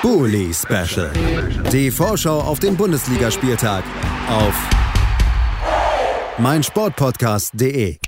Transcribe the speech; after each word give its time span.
Bully 0.00 0.54
Special. 0.54 1.10
Die 1.72 1.90
Vorschau 1.90 2.40
auf 2.40 2.60
den 2.60 2.76
Bundesligaspieltag 2.76 3.82
auf 4.28 4.54
meinsportpodcast.de. 6.38 7.98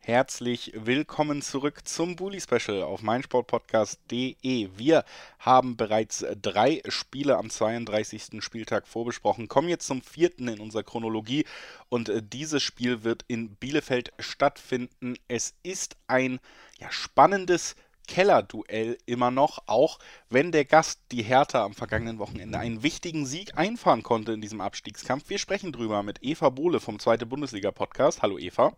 Herzlich 0.00 0.72
willkommen 0.76 1.40
zurück 1.40 1.80
zum 1.88 2.14
Bully 2.14 2.42
Special 2.42 2.82
auf 2.82 3.00
meinsportpodcast.de. 3.00 4.68
Wir 4.76 5.04
haben 5.38 5.78
bereits 5.78 6.26
drei 6.42 6.82
Spiele 6.88 7.38
am 7.38 7.48
32. 7.48 8.44
Spieltag 8.44 8.86
vorbesprochen, 8.86 9.48
kommen 9.48 9.68
jetzt 9.68 9.86
zum 9.86 10.02
vierten 10.02 10.46
in 10.46 10.60
unserer 10.60 10.82
Chronologie 10.82 11.46
und 11.88 12.10
äh, 12.10 12.22
dieses 12.22 12.62
Spiel 12.62 13.02
wird 13.02 13.24
in 13.28 13.56
Bielefeld 13.56 14.12
stattfinden. 14.18 15.16
Es 15.26 15.54
ist 15.62 15.96
ein 16.06 16.38
ja, 16.78 16.92
spannendes 16.92 17.76
Kellerduell 18.06 18.98
immer 19.06 19.30
noch, 19.30 19.62
auch 19.66 19.98
wenn 20.30 20.52
der 20.52 20.64
Gast, 20.64 21.00
die 21.12 21.22
Hertha, 21.22 21.64
am 21.64 21.74
vergangenen 21.74 22.18
Wochenende 22.18 22.58
einen 22.58 22.82
wichtigen 22.82 23.26
Sieg 23.26 23.56
einfahren 23.56 24.02
konnte 24.02 24.32
in 24.32 24.40
diesem 24.40 24.60
Abstiegskampf. 24.60 25.28
Wir 25.28 25.38
sprechen 25.38 25.72
drüber 25.72 26.02
mit 26.02 26.22
Eva 26.22 26.50
Bohle 26.50 26.80
vom 26.80 26.98
Zweite 26.98 27.26
Bundesliga-Podcast. 27.26 28.22
Hallo 28.22 28.38
Eva. 28.38 28.76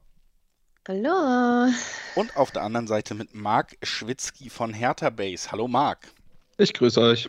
Hallo. 0.89 1.71
Und 2.15 2.37
auf 2.37 2.51
der 2.51 2.63
anderen 2.63 2.87
Seite 2.87 3.15
mit 3.15 3.35
Marc 3.35 3.77
Schwitzky 3.83 4.49
von 4.49 4.73
Hertha 4.73 5.11
Base. 5.11 5.53
Hallo 5.53 5.69
Marc. 5.69 6.09
Ich 6.57 6.73
grüße 6.73 7.01
euch. 7.01 7.29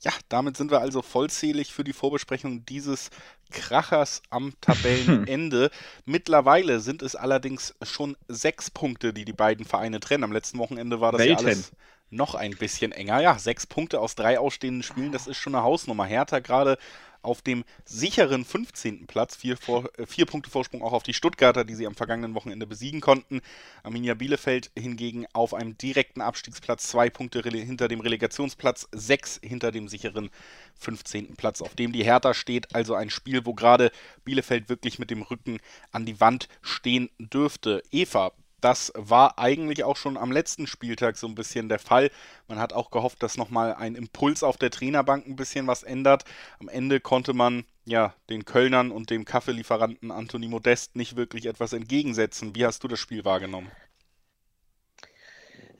Ja, 0.00 0.12
damit 0.28 0.56
sind 0.56 0.70
wir 0.70 0.80
also 0.80 1.02
vollzählig 1.02 1.72
für 1.72 1.82
die 1.82 1.92
Vorbesprechung 1.92 2.64
dieses 2.66 3.10
Krachers 3.50 4.22
am 4.30 4.52
Tabellenende. 4.60 5.70
Mittlerweile 6.04 6.80
sind 6.80 7.02
es 7.02 7.16
allerdings 7.16 7.74
schon 7.82 8.16
sechs 8.28 8.70
Punkte, 8.70 9.12
die 9.12 9.24
die 9.24 9.32
beiden 9.32 9.64
Vereine 9.64 10.00
trennen. 10.00 10.24
Am 10.24 10.32
letzten 10.32 10.58
Wochenende 10.58 11.00
war 11.00 11.12
das 11.12 11.20
Welten. 11.20 11.46
ja 11.46 11.52
alles 11.52 11.72
noch 12.10 12.34
ein 12.34 12.52
bisschen 12.52 12.92
enger. 12.92 13.20
Ja, 13.20 13.38
sechs 13.38 13.66
Punkte 13.66 14.00
aus 14.00 14.14
drei 14.14 14.38
ausstehenden 14.38 14.82
Spielen, 14.82 15.12
das 15.12 15.26
ist 15.26 15.36
schon 15.36 15.54
eine 15.54 15.64
Hausnummer. 15.64 16.04
Hertha 16.04 16.38
gerade 16.38 16.78
auf 17.24 17.42
dem 17.42 17.64
sicheren 17.84 18.44
15. 18.44 19.06
Platz. 19.06 19.36
Vier, 19.36 19.56
vor, 19.56 19.88
äh, 19.98 20.06
vier 20.06 20.26
Punkte 20.26 20.50
Vorsprung 20.50 20.82
auch 20.82 20.92
auf 20.92 21.02
die 21.02 21.14
Stuttgarter, 21.14 21.64
die 21.64 21.74
sie 21.74 21.86
am 21.86 21.94
vergangenen 21.94 22.34
Wochenende 22.34 22.66
besiegen 22.66 23.00
konnten. 23.00 23.40
Arminia 23.82 24.14
Bielefeld 24.14 24.70
hingegen 24.78 25.26
auf 25.32 25.54
einem 25.54 25.76
direkten 25.78 26.20
Abstiegsplatz, 26.20 26.88
zwei 26.88 27.10
Punkte 27.10 27.40
hinter 27.42 27.88
dem 27.88 28.00
Relegationsplatz, 28.00 28.88
sechs 28.92 29.40
hinter 29.42 29.72
dem 29.72 29.88
sicheren 29.88 30.30
15. 30.78 31.36
Platz, 31.36 31.62
auf 31.62 31.74
dem 31.74 31.92
die 31.92 32.04
Hertha 32.04 32.34
steht. 32.34 32.74
Also 32.74 32.94
ein 32.94 33.10
Spiel, 33.10 33.44
wo 33.46 33.54
gerade 33.54 33.90
Bielefeld 34.24 34.68
wirklich 34.68 34.98
mit 34.98 35.10
dem 35.10 35.22
Rücken 35.22 35.58
an 35.92 36.06
die 36.06 36.20
Wand 36.20 36.48
stehen 36.62 37.10
dürfte. 37.18 37.82
Eva, 37.90 38.32
das 38.64 38.92
war 38.96 39.38
eigentlich 39.38 39.84
auch 39.84 39.96
schon 39.96 40.16
am 40.16 40.32
letzten 40.32 40.66
Spieltag 40.66 41.18
so 41.18 41.26
ein 41.26 41.34
bisschen 41.34 41.68
der 41.68 41.78
Fall. 41.78 42.10
Man 42.48 42.58
hat 42.58 42.72
auch 42.72 42.90
gehofft, 42.90 43.22
dass 43.22 43.36
nochmal 43.36 43.74
ein 43.74 43.94
Impuls 43.94 44.42
auf 44.42 44.56
der 44.56 44.70
Trainerbank 44.70 45.26
ein 45.26 45.36
bisschen 45.36 45.66
was 45.66 45.82
ändert. 45.82 46.24
Am 46.60 46.68
Ende 46.68 46.98
konnte 46.98 47.34
man 47.34 47.64
ja 47.84 48.14
den 48.30 48.46
Kölnern 48.46 48.90
und 48.90 49.10
dem 49.10 49.26
Kaffeelieferanten 49.26 50.10
Anthony 50.10 50.48
Modest 50.48 50.96
nicht 50.96 51.14
wirklich 51.14 51.44
etwas 51.44 51.74
entgegensetzen. 51.74 52.54
Wie 52.56 52.64
hast 52.64 52.82
du 52.82 52.88
das 52.88 52.98
Spiel 52.98 53.26
wahrgenommen? 53.26 53.70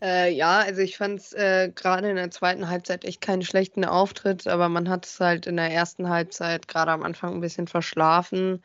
Äh, 0.03 0.35
ja, 0.35 0.59
also 0.59 0.83
ich 0.83 0.99
fand 0.99 1.21
es 1.21 1.33
äh, 1.33 1.73
gerade 1.75 2.11
in 2.11 2.17
der 2.17 2.31
zweiten 2.31 2.69
Halbzeit 2.69 3.07
echt 3.07 3.23
keinen 3.23 3.43
schlechten 3.43 3.87
Auftritt, 3.87 4.47
aber 4.47 4.69
man 4.69 4.91
hat 4.91 5.07
es 5.07 5.19
halt 5.21 5.47
in 5.47 5.57
der 5.57 5.71
ersten 5.71 6.11
Halbzeit 6.11 6.69
gerade 6.69 6.93
am 6.93 7.03
Anfang 7.03 7.33
ein 7.33 7.41
bisschen 7.41 7.67
verschlafen. 7.67 8.62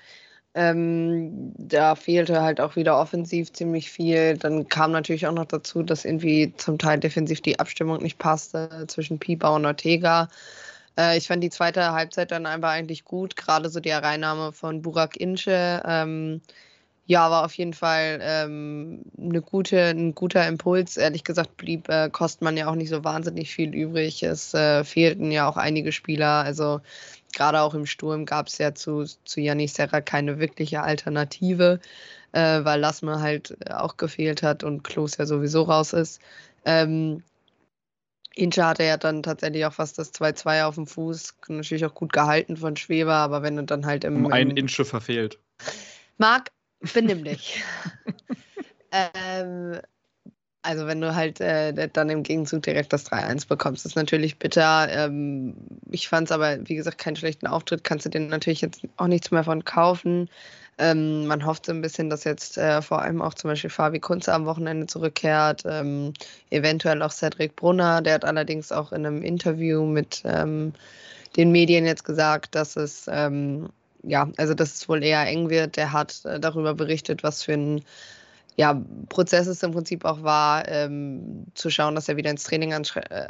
Ähm, 0.55 1.53
da 1.57 1.95
fehlte 1.95 2.41
halt 2.41 2.59
auch 2.59 2.75
wieder 2.75 2.99
offensiv 2.99 3.53
ziemlich 3.53 3.91
viel. 3.91 4.37
Dann 4.37 4.67
kam 4.67 4.91
natürlich 4.91 5.27
auch 5.27 5.33
noch 5.33 5.45
dazu, 5.45 5.83
dass 5.83 6.05
irgendwie 6.05 6.53
zum 6.57 6.77
Teil 6.79 6.99
defensiv 6.99 7.41
die 7.41 7.59
Abstimmung 7.59 8.01
nicht 8.01 8.17
passte 8.17 8.85
zwischen 8.87 9.19
Pieper 9.19 9.53
und 9.53 9.65
Ortega. 9.65 10.27
Äh, 10.97 11.17
ich 11.17 11.27
fand 11.27 11.43
die 11.43 11.49
zweite 11.49 11.91
Halbzeit 11.91 12.31
dann 12.31 12.45
einfach 12.45 12.71
eigentlich 12.71 13.05
gut, 13.05 13.35
gerade 13.35 13.69
so 13.69 13.79
die 13.79 13.91
Reinnahme 13.91 14.51
von 14.51 14.81
Burak 14.81 15.17
Ince. 15.17 15.81
Ähm, 15.85 16.41
ja, 17.09 17.31
war 17.31 17.43
auf 17.43 17.55
jeden 17.55 17.73
Fall 17.73 18.19
ähm, 18.21 19.01
eine 19.19 19.41
gute, 19.41 19.81
ein 19.81 20.13
guter 20.13 20.47
Impuls. 20.47 20.95
Ehrlich 20.95 21.23
gesagt 21.23 21.57
blieb 21.57 21.89
äh, 21.89 22.07
Kostmann 22.11 22.55
ja 22.55 22.69
auch 22.69 22.75
nicht 22.75 22.89
so 22.89 23.03
wahnsinnig 23.03 23.49
viel 23.49 23.73
übrig. 23.73 24.21
Es 24.21 24.53
äh, 24.53 24.83
fehlten 24.83 25.31
ja 25.31 25.49
auch 25.49 25.57
einige 25.57 25.91
Spieler. 25.91 26.43
Also 26.43 26.81
gerade 27.33 27.61
auch 27.61 27.73
im 27.73 27.87
Sturm 27.87 28.27
gab 28.27 28.45
es 28.45 28.59
ja 28.59 28.75
zu, 28.75 29.05
zu 29.25 29.41
Janis 29.41 29.73
Serra 29.73 30.01
keine 30.01 30.37
wirkliche 30.37 30.83
Alternative, 30.83 31.79
äh, 32.31 32.63
weil 32.63 32.79
Lassme 32.79 33.19
halt 33.21 33.57
auch 33.71 33.97
gefehlt 33.97 34.43
hat 34.43 34.63
und 34.63 34.83
Klos 34.83 35.17
ja 35.17 35.25
sowieso 35.25 35.63
raus 35.63 35.93
ist. 35.93 36.21
Ähm, 36.63 37.23
Incha 38.35 38.67
hatte 38.67 38.83
ja 38.83 38.97
dann 38.97 39.23
tatsächlich 39.23 39.65
auch 39.65 39.73
fast 39.73 39.97
das 39.97 40.13
2-2 40.13 40.63
auf 40.63 40.75
dem 40.75 40.85
Fuß. 40.85 41.33
Natürlich 41.47 41.87
auch 41.87 41.95
gut 41.95 42.13
gehalten 42.13 42.55
von 42.55 42.75
Schweber, 42.75 43.15
aber 43.15 43.41
wenn 43.41 43.55
du 43.55 43.63
dann 43.63 43.87
halt 43.87 44.03
im. 44.03 44.25
Um 44.27 44.31
einen 44.31 44.51
Inche 44.51 44.85
verfehlt. 44.85 45.39
Marc, 46.19 46.51
Benimm 46.93 47.23
dich. 47.23 47.63
ähm, 48.91 49.79
also 50.61 50.87
wenn 50.87 50.99
du 50.99 51.15
halt 51.15 51.39
äh, 51.39 51.89
dann 51.91 52.09
im 52.09 52.23
Gegenzug 52.23 52.63
direkt 52.63 52.91
das 52.91 53.09
3-1 53.09 53.47
bekommst, 53.47 53.85
ist 53.85 53.95
natürlich 53.95 54.39
bitter. 54.39 54.87
Ähm, 54.89 55.55
ich 55.89 56.09
fand 56.09 56.27
es 56.27 56.31
aber, 56.31 56.57
wie 56.67 56.75
gesagt, 56.75 56.97
keinen 56.97 57.15
schlechten 57.15 57.47
Auftritt. 57.47 57.83
Kannst 57.83 58.05
du 58.05 58.09
dir 58.09 58.19
natürlich 58.19 58.61
jetzt 58.61 58.81
auch 58.97 59.07
nichts 59.07 59.31
mehr 59.31 59.43
von 59.43 59.63
kaufen. 59.63 60.29
Ähm, 60.77 61.27
man 61.27 61.45
hofft 61.45 61.65
so 61.65 61.71
ein 61.71 61.81
bisschen, 61.81 62.09
dass 62.09 62.23
jetzt 62.23 62.57
äh, 62.57 62.81
vor 62.81 63.01
allem 63.01 63.21
auch 63.21 63.33
zum 63.33 63.49
Beispiel 63.49 63.69
Fabi 63.69 63.99
Kunze 63.99 64.33
am 64.33 64.45
Wochenende 64.45 64.87
zurückkehrt. 64.87 65.63
Ähm, 65.65 66.13
eventuell 66.49 67.01
auch 67.03 67.11
Cedric 67.11 67.55
Brunner. 67.55 68.01
Der 68.01 68.15
hat 68.15 68.25
allerdings 68.25 68.71
auch 68.71 68.91
in 68.91 69.05
einem 69.05 69.21
Interview 69.21 69.85
mit 69.85 70.23
ähm, 70.25 70.73
den 71.37 71.51
Medien 71.51 71.85
jetzt 71.85 72.05
gesagt, 72.05 72.55
dass 72.55 72.75
es 72.75 73.05
ähm, 73.09 73.69
ja, 74.03 74.29
also 74.37 74.53
dass 74.53 74.75
es 74.75 74.89
wohl 74.89 75.03
eher 75.03 75.25
eng 75.27 75.49
wird. 75.49 75.77
Der 75.77 75.91
hat 75.93 76.23
äh, 76.25 76.39
darüber 76.39 76.73
berichtet, 76.73 77.23
was 77.23 77.43
für 77.43 77.53
ein 77.53 77.81
ja, 78.55 78.81
Prozess 79.07 79.47
es 79.47 79.63
im 79.63 79.71
Prinzip 79.71 80.03
auch 80.05 80.23
war, 80.23 80.67
ähm, 80.67 81.45
zu 81.53 81.69
schauen, 81.69 81.95
dass 81.95 82.09
er 82.09 82.17
wieder 82.17 82.29
ins 82.29 82.43
Training 82.43 82.71
äh, 82.71 83.27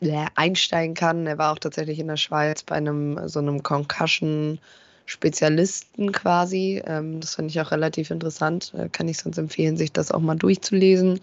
äh, 0.00 0.26
einsteigen 0.34 0.94
kann. 0.94 1.26
Er 1.26 1.38
war 1.38 1.52
auch 1.52 1.58
tatsächlich 1.58 1.98
in 1.98 2.08
der 2.08 2.16
Schweiz 2.16 2.62
bei 2.62 2.76
einem 2.76 3.28
so 3.28 3.38
einem 3.38 3.62
Concussion. 3.62 4.58
Spezialisten 5.06 6.12
quasi. 6.12 6.82
Ähm, 6.86 7.20
das 7.20 7.34
fand 7.34 7.50
ich 7.50 7.60
auch 7.60 7.70
relativ 7.70 8.10
interessant. 8.10 8.72
Äh, 8.74 8.88
kann 8.88 9.08
ich 9.08 9.18
sonst 9.18 9.38
empfehlen, 9.38 9.76
sich 9.76 9.92
das 9.92 10.12
auch 10.12 10.20
mal 10.20 10.36
durchzulesen. 10.36 11.20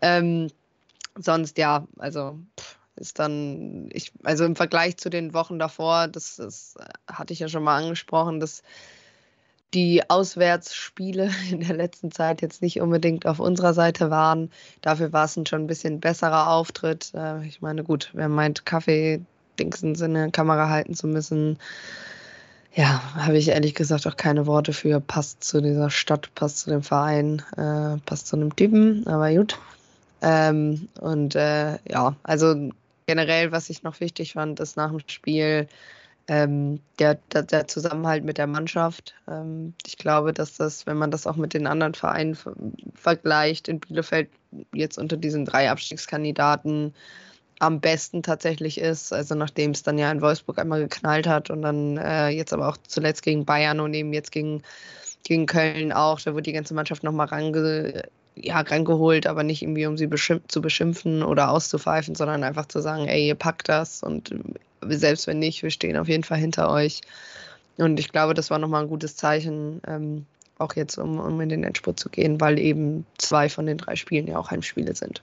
Ähm, 0.00 0.48
sonst 1.18 1.58
ja, 1.58 1.86
also 1.98 2.38
pff, 2.58 2.75
ist 2.96 3.18
dann, 3.18 3.88
ich, 3.92 4.12
also 4.24 4.44
im 4.44 4.56
Vergleich 4.56 4.96
zu 4.96 5.10
den 5.10 5.34
Wochen 5.34 5.58
davor, 5.58 6.08
das, 6.08 6.36
das 6.36 6.74
hatte 7.06 7.32
ich 7.32 7.40
ja 7.40 7.48
schon 7.48 7.62
mal 7.62 7.82
angesprochen, 7.82 8.40
dass 8.40 8.62
die 9.74 10.08
Auswärtsspiele 10.08 11.30
in 11.50 11.60
der 11.60 11.76
letzten 11.76 12.10
Zeit 12.10 12.42
jetzt 12.42 12.62
nicht 12.62 12.80
unbedingt 12.80 13.26
auf 13.26 13.40
unserer 13.40 13.74
Seite 13.74 14.10
waren. 14.10 14.50
Dafür 14.80 15.12
war 15.12 15.26
es 15.26 15.36
ein 15.36 15.46
schon 15.46 15.62
ein 15.62 15.66
bisschen 15.66 16.00
besserer 16.00 16.48
Auftritt. 16.48 17.12
Äh, 17.14 17.46
ich 17.46 17.60
meine, 17.60 17.84
gut, 17.84 18.10
wer 18.14 18.28
meint, 18.28 18.66
Kaffee-Dingsens 18.66 20.00
in 20.00 20.14
der 20.14 20.30
Kamera 20.30 20.68
halten 20.68 20.94
zu 20.94 21.06
müssen, 21.06 21.58
ja, 22.74 23.00
habe 23.14 23.38
ich 23.38 23.48
ehrlich 23.48 23.74
gesagt 23.74 24.06
auch 24.06 24.16
keine 24.16 24.46
Worte 24.46 24.74
für. 24.74 25.00
Passt 25.00 25.42
zu 25.42 25.62
dieser 25.62 25.88
Stadt, 25.88 26.34
passt 26.34 26.58
zu 26.58 26.70
dem 26.70 26.82
Verein, 26.82 27.42
äh, 27.56 27.96
passt 28.04 28.26
zu 28.26 28.36
einem 28.36 28.54
Typen, 28.54 29.06
aber 29.06 29.34
gut. 29.34 29.58
Ähm, 30.20 30.88
und 31.00 31.34
äh, 31.36 31.78
ja, 31.88 32.16
also 32.22 32.70
generell, 33.06 33.52
was 33.52 33.70
ich 33.70 33.82
noch 33.82 34.00
wichtig 34.00 34.34
fand, 34.34 34.60
ist 34.60 34.76
nach 34.76 34.90
dem 34.90 35.00
Spiel 35.06 35.68
ähm, 36.28 36.80
der, 36.98 37.14
der, 37.32 37.44
der, 37.44 37.68
Zusammenhalt 37.68 38.24
mit 38.24 38.38
der 38.38 38.46
Mannschaft. 38.48 39.14
Ähm, 39.28 39.74
ich 39.86 39.96
glaube, 39.96 40.32
dass 40.32 40.56
das, 40.56 40.86
wenn 40.86 40.96
man 40.96 41.10
das 41.10 41.26
auch 41.26 41.36
mit 41.36 41.54
den 41.54 41.66
anderen 41.66 41.94
Vereinen 41.94 42.36
vergleicht, 42.94 43.68
in 43.68 43.80
Bielefeld 43.80 44.28
jetzt 44.74 44.98
unter 44.98 45.16
diesen 45.16 45.44
drei 45.44 45.70
Abstiegskandidaten 45.70 46.94
am 47.58 47.80
besten 47.80 48.22
tatsächlich 48.22 48.78
ist. 48.78 49.12
Also 49.12 49.34
nachdem 49.34 49.70
es 49.70 49.82
dann 49.82 49.98
ja 49.98 50.10
in 50.10 50.20
Wolfsburg 50.20 50.58
einmal 50.58 50.80
geknallt 50.80 51.26
hat 51.26 51.48
und 51.50 51.62
dann 51.62 51.96
äh, 51.96 52.28
jetzt 52.28 52.52
aber 52.52 52.68
auch 52.68 52.76
zuletzt 52.86 53.22
gegen 53.22 53.44
Bayern 53.44 53.80
und 53.80 53.94
eben 53.94 54.12
jetzt 54.12 54.32
gegen, 54.32 54.62
gegen 55.22 55.46
Köln 55.46 55.92
auch, 55.92 56.20
da 56.20 56.32
wurde 56.32 56.42
die 56.42 56.52
ganze 56.52 56.74
Mannschaft 56.74 57.02
nochmal 57.02 57.28
range 57.28 58.02
ja, 58.36 58.60
rangeholt, 58.60 59.26
aber 59.26 59.42
nicht 59.42 59.62
irgendwie, 59.62 59.86
um 59.86 59.96
sie 59.96 60.06
beschimpf 60.06 60.48
zu 60.48 60.60
beschimpfen 60.60 61.22
oder 61.22 61.50
auszupfeifen, 61.50 62.14
sondern 62.14 62.44
einfach 62.44 62.66
zu 62.66 62.80
sagen, 62.80 63.08
ey, 63.08 63.26
ihr 63.26 63.34
packt 63.34 63.68
das 63.68 64.02
und 64.02 64.34
selbst 64.82 65.26
wenn 65.26 65.38
nicht, 65.38 65.62
wir 65.62 65.70
stehen 65.70 65.96
auf 65.96 66.08
jeden 66.08 66.24
Fall 66.24 66.38
hinter 66.38 66.70
euch. 66.70 67.00
Und 67.78 67.98
ich 67.98 68.12
glaube, 68.12 68.34
das 68.34 68.50
war 68.50 68.58
nochmal 68.58 68.82
ein 68.82 68.88
gutes 68.88 69.16
Zeichen, 69.16 69.80
ähm, 69.86 70.26
auch 70.58 70.74
jetzt, 70.74 70.96
um, 70.98 71.18
um 71.18 71.40
in 71.40 71.48
den 71.48 71.64
Endspurt 71.64 71.98
zu 71.98 72.08
gehen, 72.08 72.40
weil 72.40 72.58
eben 72.58 73.04
zwei 73.18 73.48
von 73.48 73.66
den 73.66 73.78
drei 73.78 73.96
Spielen 73.96 74.26
ja 74.26 74.38
auch 74.38 74.50
Heimspiele 74.50 74.94
sind. 74.94 75.22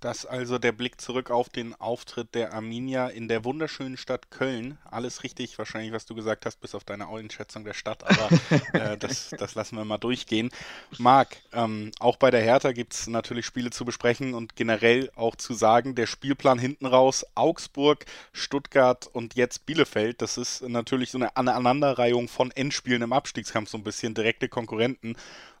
Das 0.00 0.24
also 0.24 0.58
der 0.58 0.70
Blick 0.70 1.00
zurück 1.00 1.30
auf 1.30 1.48
den 1.48 1.74
Auftritt 1.74 2.34
der 2.36 2.52
Arminia 2.52 3.08
in 3.08 3.26
der 3.26 3.44
wunderschönen 3.44 3.96
Stadt 3.96 4.30
Köln. 4.30 4.78
Alles 4.84 5.24
richtig, 5.24 5.58
wahrscheinlich, 5.58 5.92
was 5.92 6.06
du 6.06 6.14
gesagt 6.14 6.46
hast, 6.46 6.60
bis 6.60 6.76
auf 6.76 6.84
deine 6.84 7.08
Einschätzung 7.08 7.64
der 7.64 7.74
Stadt, 7.74 8.04
aber 8.04 8.28
äh, 8.74 8.96
das, 8.96 9.30
das, 9.36 9.56
lassen 9.56 9.76
wir 9.76 9.84
mal 9.84 9.98
durchgehen. 9.98 10.50
Marc, 10.98 11.36
ähm, 11.52 11.90
auch 11.98 12.16
bei 12.16 12.30
der 12.30 12.42
Hertha 12.42 12.70
gibt 12.70 12.94
es 12.94 13.08
natürlich 13.08 13.44
Spiele 13.44 13.70
zu 13.70 13.84
besprechen 13.84 14.34
und 14.34 14.54
generell 14.54 15.10
auch 15.16 15.34
zu 15.34 15.52
sagen, 15.54 15.96
der 15.96 16.06
Spielplan 16.06 16.60
hinten 16.60 16.86
raus, 16.86 17.26
Augsburg, 17.34 18.04
Stuttgart 18.32 19.08
und 19.08 19.34
jetzt 19.34 19.66
Bielefeld, 19.66 20.22
das 20.22 20.38
ist 20.38 20.62
natürlich 20.62 21.10
so 21.10 21.18
eine 21.18 21.36
Aneinanderreihung 21.36 22.28
von 22.28 22.52
Endspielen 22.52 23.02
im 23.02 23.12
Abstiegskampf, 23.12 23.68
so 23.68 23.78
ein 23.78 23.84
bisschen 23.84 24.14
direkte 24.14 24.48
Konkurrenten. 24.48 25.16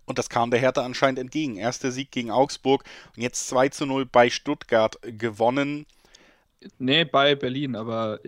Und 0.08 0.18
das 0.18 0.30
kam 0.30 0.50
der 0.50 0.58
Hertha 0.58 0.82
anscheinend 0.84 1.18
entgegen. 1.18 1.56
Erster 1.56 1.92
Sieg 1.92 2.10
gegen 2.10 2.30
Augsburg 2.30 2.82
und 3.14 3.22
jetzt 3.22 3.46
2 3.48 3.68
zu 3.68 3.84
0 3.84 4.06
bei 4.06 4.30
Stuttgart 4.30 4.98
gewonnen. 5.02 5.84
Nee, 6.78 7.04
bei 7.04 7.34
Berlin, 7.34 7.76
aber 7.76 8.18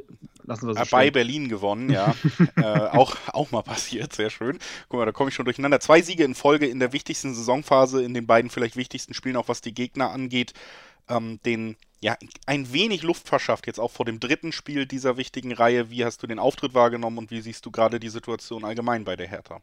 lassen 0.44 0.66
wir 0.66 0.72
es 0.72 0.76
äh, 0.76 0.90
Bei 0.90 1.04
stehen. 1.04 1.12
Berlin 1.12 1.48
gewonnen, 1.48 1.90
ja. 1.90 2.14
äh, 2.56 2.62
auch, 2.62 3.16
auch 3.28 3.50
mal 3.50 3.62
passiert, 3.62 4.12
sehr 4.12 4.28
schön. 4.28 4.58
Guck 4.88 5.00
mal, 5.00 5.06
da 5.06 5.12
komme 5.12 5.30
ich 5.30 5.34
schon 5.34 5.46
durcheinander. 5.46 5.80
Zwei 5.80 6.02
Siege 6.02 6.22
in 6.22 6.34
Folge 6.34 6.66
in 6.66 6.78
der 6.78 6.92
wichtigsten 6.92 7.34
Saisonphase, 7.34 8.02
in 8.02 8.12
den 8.14 8.26
beiden 8.26 8.50
vielleicht 8.50 8.76
wichtigsten 8.76 9.14
Spielen, 9.14 9.36
auch 9.36 9.48
was 9.48 9.62
die 9.62 9.74
Gegner 9.74 10.10
angeht. 10.10 10.52
Ähm, 11.08 11.40
den, 11.44 11.76
ja, 12.00 12.16
ein 12.46 12.72
wenig 12.72 13.02
Luft 13.02 13.26
verschafft, 13.26 13.66
jetzt 13.66 13.80
auch 13.80 13.90
vor 13.90 14.04
dem 14.04 14.20
dritten 14.20 14.52
Spiel 14.52 14.86
dieser 14.86 15.16
wichtigen 15.16 15.52
Reihe. 15.52 15.90
Wie 15.90 16.04
hast 16.04 16.22
du 16.22 16.26
den 16.26 16.38
Auftritt 16.38 16.74
wahrgenommen 16.74 17.18
und 17.18 17.30
wie 17.30 17.40
siehst 17.40 17.64
du 17.64 17.70
gerade 17.70 17.98
die 17.98 18.10
Situation 18.10 18.64
allgemein 18.64 19.04
bei 19.04 19.16
der 19.16 19.28
Hertha? 19.28 19.60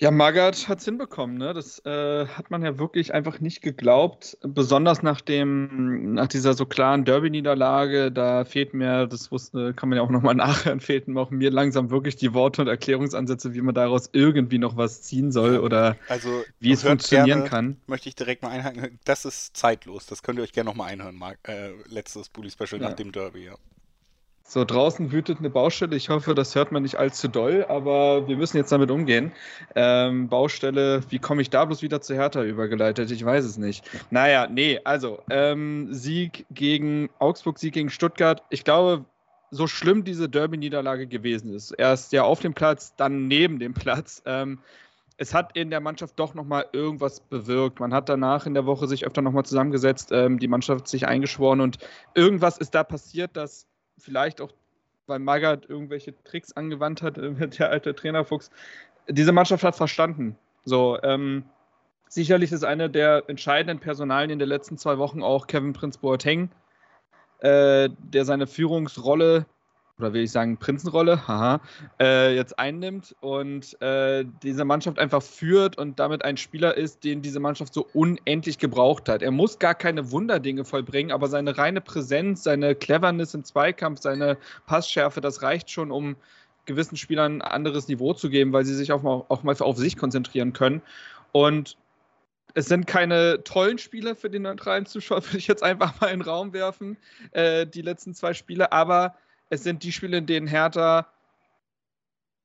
Ja, 0.00 0.12
Magath 0.12 0.68
hat 0.68 0.78
es 0.78 0.84
hinbekommen, 0.84 1.38
ne? 1.38 1.52
Das 1.52 1.84
äh, 1.84 2.26
hat 2.26 2.52
man 2.52 2.62
ja 2.62 2.78
wirklich 2.78 3.12
einfach 3.12 3.40
nicht 3.40 3.62
geglaubt. 3.62 4.38
Besonders 4.42 5.02
nach 5.02 5.20
dem, 5.20 6.14
nach 6.14 6.28
dieser 6.28 6.54
so 6.54 6.66
klaren 6.66 7.04
Derby-Niederlage, 7.04 8.12
da 8.12 8.44
fehlt 8.44 8.74
mir, 8.74 9.08
das 9.08 9.32
wusste, 9.32 9.74
kann 9.74 9.88
man 9.88 9.96
ja 9.96 10.04
auch 10.04 10.10
nochmal 10.10 10.34
nachhören, 10.36 10.78
fehlten 10.78 11.18
auch 11.18 11.30
mir 11.30 11.50
langsam 11.50 11.90
wirklich 11.90 12.14
die 12.14 12.32
Worte 12.32 12.62
und 12.62 12.68
Erklärungsansätze, 12.68 13.54
wie 13.54 13.60
man 13.60 13.74
daraus 13.74 14.08
irgendwie 14.12 14.58
noch 14.58 14.76
was 14.76 15.02
ziehen 15.02 15.32
soll 15.32 15.58
oder 15.58 15.96
also, 16.08 16.44
wie 16.60 16.70
es 16.70 16.84
funktionieren 16.84 17.40
gerne, 17.40 17.50
kann. 17.50 17.76
Möchte 17.88 18.08
ich 18.08 18.14
direkt 18.14 18.42
mal 18.42 18.50
einhaken. 18.50 19.00
Das 19.04 19.24
ist 19.24 19.56
zeitlos. 19.56 20.06
Das 20.06 20.22
könnt 20.22 20.38
ihr 20.38 20.44
euch 20.44 20.52
gerne 20.52 20.70
nochmal 20.70 20.92
einhören, 20.92 21.16
Marc. 21.16 21.38
Äh, 21.48 21.72
letztes 21.88 22.28
Bully 22.28 22.52
Special 22.52 22.80
ja. 22.80 22.90
nach 22.90 22.94
dem 22.94 23.10
Derby, 23.10 23.46
ja. 23.46 23.56
So, 24.50 24.64
draußen 24.64 25.12
wütet 25.12 25.40
eine 25.40 25.50
Baustelle. 25.50 25.94
Ich 25.94 26.08
hoffe, 26.08 26.34
das 26.34 26.54
hört 26.54 26.72
man 26.72 26.82
nicht 26.82 26.96
allzu 26.96 27.28
doll, 27.28 27.66
aber 27.68 28.26
wir 28.28 28.38
müssen 28.38 28.56
jetzt 28.56 28.72
damit 28.72 28.90
umgehen. 28.90 29.30
Ähm, 29.74 30.28
Baustelle, 30.28 31.02
wie 31.10 31.18
komme 31.18 31.42
ich 31.42 31.50
da 31.50 31.66
bloß 31.66 31.82
wieder 31.82 32.00
zu 32.00 32.14
Hertha 32.14 32.42
übergeleitet? 32.42 33.10
Ich 33.10 33.22
weiß 33.22 33.44
es 33.44 33.58
nicht. 33.58 33.84
Naja, 34.10 34.48
nee, 34.50 34.80
also 34.84 35.18
ähm, 35.28 35.88
Sieg 35.92 36.46
gegen 36.50 37.10
Augsburg, 37.18 37.58
Sieg 37.58 37.74
gegen 37.74 37.90
Stuttgart. 37.90 38.42
Ich 38.48 38.64
glaube, 38.64 39.04
so 39.50 39.66
schlimm 39.66 40.02
diese 40.02 40.30
Derby-Niederlage 40.30 41.06
gewesen 41.06 41.52
ist, 41.52 41.72
erst 41.72 42.12
ja 42.12 42.22
auf 42.22 42.40
dem 42.40 42.54
Platz, 42.54 42.94
dann 42.96 43.28
neben 43.28 43.58
dem 43.58 43.74
Platz. 43.74 44.22
Ähm, 44.24 44.60
es 45.18 45.34
hat 45.34 45.54
in 45.58 45.68
der 45.68 45.80
Mannschaft 45.80 46.18
doch 46.18 46.32
nochmal 46.32 46.64
irgendwas 46.72 47.20
bewirkt. 47.20 47.80
Man 47.80 47.92
hat 47.92 48.08
danach 48.08 48.46
in 48.46 48.54
der 48.54 48.64
Woche 48.64 48.86
sich 48.86 49.04
öfter 49.04 49.20
nochmal 49.20 49.44
zusammengesetzt, 49.44 50.08
ähm, 50.10 50.38
die 50.38 50.48
Mannschaft 50.48 50.88
sich 50.88 51.06
eingeschworen 51.06 51.60
und 51.60 51.76
irgendwas 52.14 52.56
ist 52.56 52.74
da 52.74 52.82
passiert, 52.82 53.36
dass 53.36 53.66
vielleicht 53.98 54.40
auch, 54.40 54.52
weil 55.06 55.18
Magath 55.18 55.68
irgendwelche 55.68 56.14
Tricks 56.24 56.52
angewandt 56.52 57.02
hat, 57.02 57.18
äh, 57.18 57.48
der 57.48 57.70
alte 57.70 57.94
Trainerfuchs. 57.94 58.50
Diese 59.08 59.32
Mannschaft 59.32 59.64
hat 59.64 59.76
verstanden. 59.76 60.36
So, 60.64 60.98
ähm, 61.02 61.44
sicherlich 62.08 62.52
ist 62.52 62.64
eine 62.64 62.90
der 62.90 63.24
entscheidenden 63.28 63.80
Personalien 63.80 64.30
in 64.30 64.38
den 64.38 64.48
letzten 64.48 64.76
zwei 64.76 64.98
Wochen 64.98 65.22
auch 65.22 65.46
Kevin 65.46 65.72
Prince 65.72 65.98
Boateng, 65.98 66.50
äh, 67.40 67.88
der 67.98 68.24
seine 68.24 68.46
Führungsrolle 68.46 69.46
oder 69.98 70.12
will 70.12 70.22
ich 70.22 70.30
sagen 70.30 70.56
Prinzenrolle, 70.56 71.26
haha, 71.26 71.60
äh, 72.00 72.34
jetzt 72.34 72.58
einnimmt 72.58 73.16
und 73.20 73.80
äh, 73.82 74.24
diese 74.42 74.64
Mannschaft 74.64 74.98
einfach 74.98 75.22
führt 75.22 75.76
und 75.76 75.98
damit 75.98 76.24
ein 76.24 76.36
Spieler 76.36 76.76
ist, 76.76 77.04
den 77.04 77.22
diese 77.22 77.40
Mannschaft 77.40 77.74
so 77.74 77.86
unendlich 77.94 78.58
gebraucht 78.58 79.08
hat. 79.08 79.22
Er 79.22 79.30
muss 79.30 79.58
gar 79.58 79.74
keine 79.74 80.10
Wunderdinge 80.10 80.64
vollbringen, 80.64 81.10
aber 81.10 81.28
seine 81.28 81.58
reine 81.58 81.80
Präsenz, 81.80 82.44
seine 82.44 82.74
Cleverness 82.74 83.34
im 83.34 83.44
Zweikampf, 83.44 84.00
seine 84.00 84.38
Passschärfe, 84.66 85.20
das 85.20 85.42
reicht 85.42 85.70
schon, 85.70 85.90
um 85.90 86.16
gewissen 86.66 86.96
Spielern 86.96 87.38
ein 87.38 87.42
anderes 87.42 87.88
Niveau 87.88 88.12
zu 88.12 88.30
geben, 88.30 88.52
weil 88.52 88.64
sie 88.64 88.74
sich 88.74 88.92
auch 88.92 89.02
mal, 89.02 89.24
auch 89.28 89.42
mal 89.42 89.56
auf 89.58 89.76
sich 89.78 89.96
konzentrieren 89.96 90.52
können. 90.52 90.82
Und 91.32 91.76
es 92.54 92.66
sind 92.66 92.86
keine 92.86 93.42
tollen 93.44 93.78
Spiele 93.78 94.14
für 94.14 94.30
den 94.30 94.42
neutralen 94.42 94.86
Zuschauer, 94.86 95.22
würde 95.26 95.38
ich 95.38 95.48
jetzt 95.48 95.62
einfach 95.62 96.00
mal 96.00 96.08
in 96.08 96.20
den 96.20 96.28
Raum 96.28 96.52
werfen, 96.52 96.96
äh, 97.32 97.66
die 97.66 97.82
letzten 97.82 98.14
zwei 98.14 98.34
Spiele, 98.34 98.70
aber 98.70 99.16
es 99.50 99.62
sind 99.62 99.82
die 99.82 99.92
Spiele, 99.92 100.18
in 100.18 100.26
denen 100.26 100.46
Hertha 100.46 101.06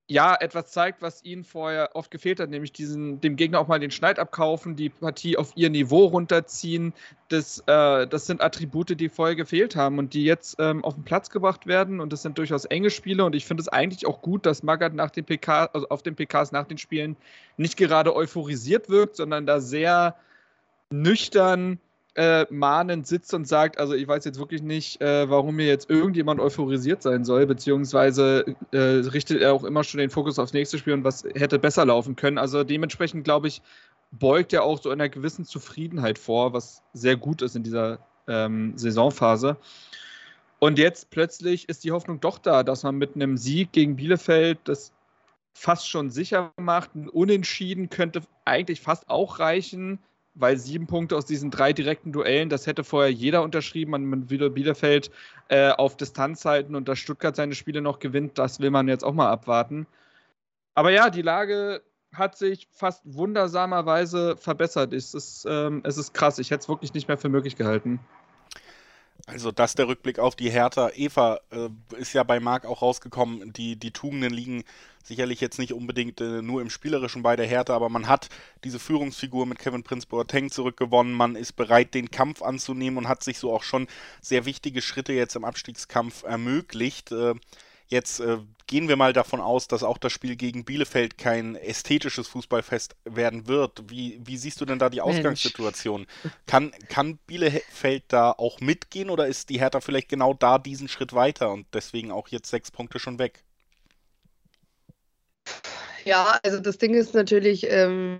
ja 0.07 0.35
etwas 0.35 0.71
zeigt, 0.71 1.01
was 1.01 1.23
ihnen 1.23 1.43
vorher 1.45 1.95
oft 1.95 2.11
gefehlt 2.11 2.39
hat, 2.39 2.49
nämlich 2.49 2.73
diesen, 2.73 3.21
dem 3.21 3.37
Gegner 3.37 3.59
auch 3.59 3.67
mal 3.67 3.79
den 3.79 3.91
Schneid 3.91 4.19
abkaufen, 4.19 4.75
die 4.75 4.89
Partie 4.89 5.37
auf 5.37 5.53
ihr 5.55 5.69
Niveau 5.69 6.05
runterziehen. 6.05 6.93
Das, 7.29 7.59
äh, 7.67 8.05
das 8.05 8.25
sind 8.25 8.41
Attribute, 8.41 8.99
die 8.99 9.09
vorher 9.09 9.35
gefehlt 9.35 9.75
haben 9.75 9.99
und 9.99 10.13
die 10.13 10.25
jetzt 10.25 10.57
ähm, 10.59 10.83
auf 10.83 10.95
den 10.95 11.05
Platz 11.05 11.29
gebracht 11.29 11.67
werden. 11.67 12.01
Und 12.01 12.11
das 12.11 12.21
sind 12.21 12.37
durchaus 12.37 12.65
enge 12.65 12.89
Spiele. 12.89 13.23
Und 13.23 13.33
ich 13.33 13.45
finde 13.45 13.61
es 13.61 13.69
eigentlich 13.69 14.05
auch 14.05 14.21
gut, 14.21 14.45
dass 14.45 14.61
Magath 14.61 14.93
nach 14.93 15.09
den 15.09 15.23
PK, 15.23 15.69
also 15.73 15.87
auf 15.87 16.03
den 16.03 16.15
PKs 16.15 16.51
nach 16.51 16.67
den 16.67 16.77
Spielen 16.77 17.15
nicht 17.55 17.77
gerade 17.77 18.13
euphorisiert 18.13 18.89
wirkt, 18.89 19.15
sondern 19.15 19.45
da 19.45 19.61
sehr 19.61 20.15
nüchtern 20.89 21.79
äh, 22.15 22.45
mahnend 22.51 23.07
sitzt 23.07 23.33
und 23.33 23.47
sagt, 23.47 23.79
also 23.79 23.93
ich 23.93 24.07
weiß 24.07 24.25
jetzt 24.25 24.37
wirklich 24.39 24.61
nicht, 24.61 25.01
äh, 25.01 25.29
warum 25.29 25.55
mir 25.55 25.65
jetzt 25.65 25.89
irgendjemand 25.89 26.39
euphorisiert 26.39 27.01
sein 27.01 27.25
soll, 27.25 27.45
beziehungsweise 27.45 28.55
äh, 28.71 28.77
richtet 28.77 29.41
er 29.41 29.53
auch 29.53 29.63
immer 29.63 29.83
schon 29.83 29.99
den 29.99 30.11
Fokus 30.11 30.37
aufs 30.37 30.53
nächste 30.53 30.77
Spiel 30.77 30.93
und 30.93 31.03
was 31.03 31.23
hätte 31.23 31.57
besser 31.57 31.85
laufen 31.85 32.15
können. 32.15 32.37
Also 32.37 32.63
dementsprechend, 32.63 33.23
glaube 33.23 33.47
ich, 33.47 33.61
beugt 34.11 34.53
er 34.53 34.63
auch 34.63 34.79
so 34.79 34.91
einer 34.91 35.09
gewissen 35.09 35.43
Zufriedenheit 35.43 36.19
vor, 36.19 36.53
was 36.53 36.83
sehr 36.93 37.15
gut 37.15 37.41
ist 37.41 37.55
in 37.55 37.63
dieser 37.63 37.97
ähm, 38.27 38.77
Saisonphase. 38.77 39.57
Und 40.59 40.77
jetzt 40.77 41.09
plötzlich 41.09 41.67
ist 41.67 41.83
die 41.83 41.91
Hoffnung 41.91 42.19
doch 42.19 42.37
da, 42.37 42.63
dass 42.63 42.83
man 42.83 42.95
mit 42.95 43.15
einem 43.15 43.37
Sieg 43.37 43.71
gegen 43.71 43.95
Bielefeld 43.95 44.59
das 44.65 44.93
fast 45.53 45.89
schon 45.89 46.09
sicher 46.09 46.51
macht. 46.57 46.95
Ein 46.95 47.09
Unentschieden 47.09 47.89
könnte 47.89 48.21
eigentlich 48.45 48.81
fast 48.81 49.09
auch 49.09 49.39
reichen 49.39 49.99
weil 50.35 50.57
sieben 50.57 50.87
Punkte 50.87 51.15
aus 51.15 51.25
diesen 51.25 51.51
drei 51.51 51.73
direkten 51.73 52.11
Duellen, 52.11 52.49
das 52.49 52.67
hätte 52.67 52.83
vorher 52.83 53.11
jeder 53.11 53.43
unterschrieben. 53.43 53.91
Man 53.91 54.29
will 54.29 54.49
Bielefeld 54.49 55.11
äh, 55.49 55.69
auf 55.69 55.97
Distanz 55.97 56.45
halten 56.45 56.75
und 56.75 56.87
dass 56.87 56.99
Stuttgart 56.99 57.35
seine 57.35 57.55
Spiele 57.55 57.81
noch 57.81 57.99
gewinnt, 57.99 58.37
das 58.37 58.59
will 58.59 58.71
man 58.71 58.87
jetzt 58.87 59.03
auch 59.03 59.13
mal 59.13 59.29
abwarten. 59.29 59.85
Aber 60.75 60.91
ja, 60.91 61.09
die 61.09 61.21
Lage 61.21 61.83
hat 62.13 62.37
sich 62.37 62.67
fast 62.71 63.01
wundersamerweise 63.05 64.37
verbessert. 64.37 64.93
Es 64.93 65.13
ist, 65.13 65.45
ähm, 65.49 65.81
es 65.83 65.97
ist 65.97 66.13
krass. 66.13 66.39
Ich 66.39 66.51
hätte 66.51 66.61
es 66.61 66.69
wirklich 66.69 66.93
nicht 66.93 67.07
mehr 67.07 67.17
für 67.17 67.29
möglich 67.29 67.55
gehalten. 67.55 67.99
Also 69.25 69.51
das 69.51 69.75
der 69.75 69.87
Rückblick 69.87 70.19
auf 70.19 70.35
die 70.35 70.49
Hertha. 70.49 70.89
Eva 70.93 71.39
äh, 71.51 71.69
ist 71.97 72.13
ja 72.13 72.23
bei 72.23 72.39
Marc 72.39 72.65
auch 72.65 72.81
rausgekommen. 72.81 73.53
Die, 73.53 73.77
die 73.77 73.91
Tugenden 73.91 74.33
liegen 74.33 74.63
sicherlich 75.03 75.41
jetzt 75.41 75.59
nicht 75.59 75.73
unbedingt 75.73 76.21
äh, 76.21 76.41
nur 76.41 76.61
im 76.61 76.69
Spielerischen 76.69 77.23
bei 77.23 77.35
der 77.35 77.45
Hertha, 77.45 77.75
aber 77.75 77.89
man 77.89 78.07
hat 78.07 78.29
diese 78.63 78.79
Führungsfigur 78.79 79.45
mit 79.45 79.59
Kevin 79.59 79.83
Prince 79.83 80.07
Boateng 80.07 80.49
zurückgewonnen. 80.49 81.13
Man 81.13 81.35
ist 81.35 81.53
bereit, 81.53 81.93
den 81.93 82.11
Kampf 82.11 82.41
anzunehmen 82.41 82.97
und 82.97 83.07
hat 83.07 83.23
sich 83.23 83.37
so 83.37 83.53
auch 83.53 83.63
schon 83.63 83.87
sehr 84.21 84.45
wichtige 84.45 84.81
Schritte 84.81 85.13
jetzt 85.13 85.35
im 85.35 85.45
Abstiegskampf 85.45 86.23
ermöglicht. 86.23 87.11
Äh, 87.11 87.35
Jetzt 87.93 88.21
äh, 88.21 88.39
gehen 88.65 88.87
wir 88.87 88.95
mal 88.95 89.13
davon 89.13 89.39
aus, 89.39 89.67
dass 89.67 89.83
auch 89.83 89.99
das 89.99 90.11
Spiel 90.11 90.35
gegen 90.35 90.65
Bielefeld 90.65 91.19
kein 91.19 91.55
ästhetisches 91.55 92.27
Fußballfest 92.27 92.95
werden 93.05 93.47
wird. 93.47 93.83
Wie, 93.87 94.19
wie 94.23 94.37
siehst 94.37 94.59
du 94.61 94.65
denn 94.65 94.79
da 94.79 94.89
die 94.89 95.01
Ausgangssituation? 95.01 96.07
Kann, 96.47 96.71
kann 96.89 97.19
Bielefeld 97.27 98.05
da 98.07 98.31
auch 98.31 98.61
mitgehen 98.61 99.11
oder 99.11 99.27
ist 99.27 99.49
die 99.49 99.59
Hertha 99.59 99.79
vielleicht 99.79 100.09
genau 100.09 100.33
da 100.33 100.57
diesen 100.57 100.87
Schritt 100.87 101.13
weiter 101.13 101.51
und 101.51 101.67
deswegen 101.73 102.11
auch 102.11 102.29
jetzt 102.29 102.49
sechs 102.49 102.71
Punkte 102.71 102.97
schon 102.97 103.19
weg? 103.19 103.43
Ja, 106.05 106.37
also 106.43 106.59
das 106.59 106.77
Ding 106.77 106.93
ist 106.95 107.13
natürlich, 107.13 107.65
ähm, 107.69 108.19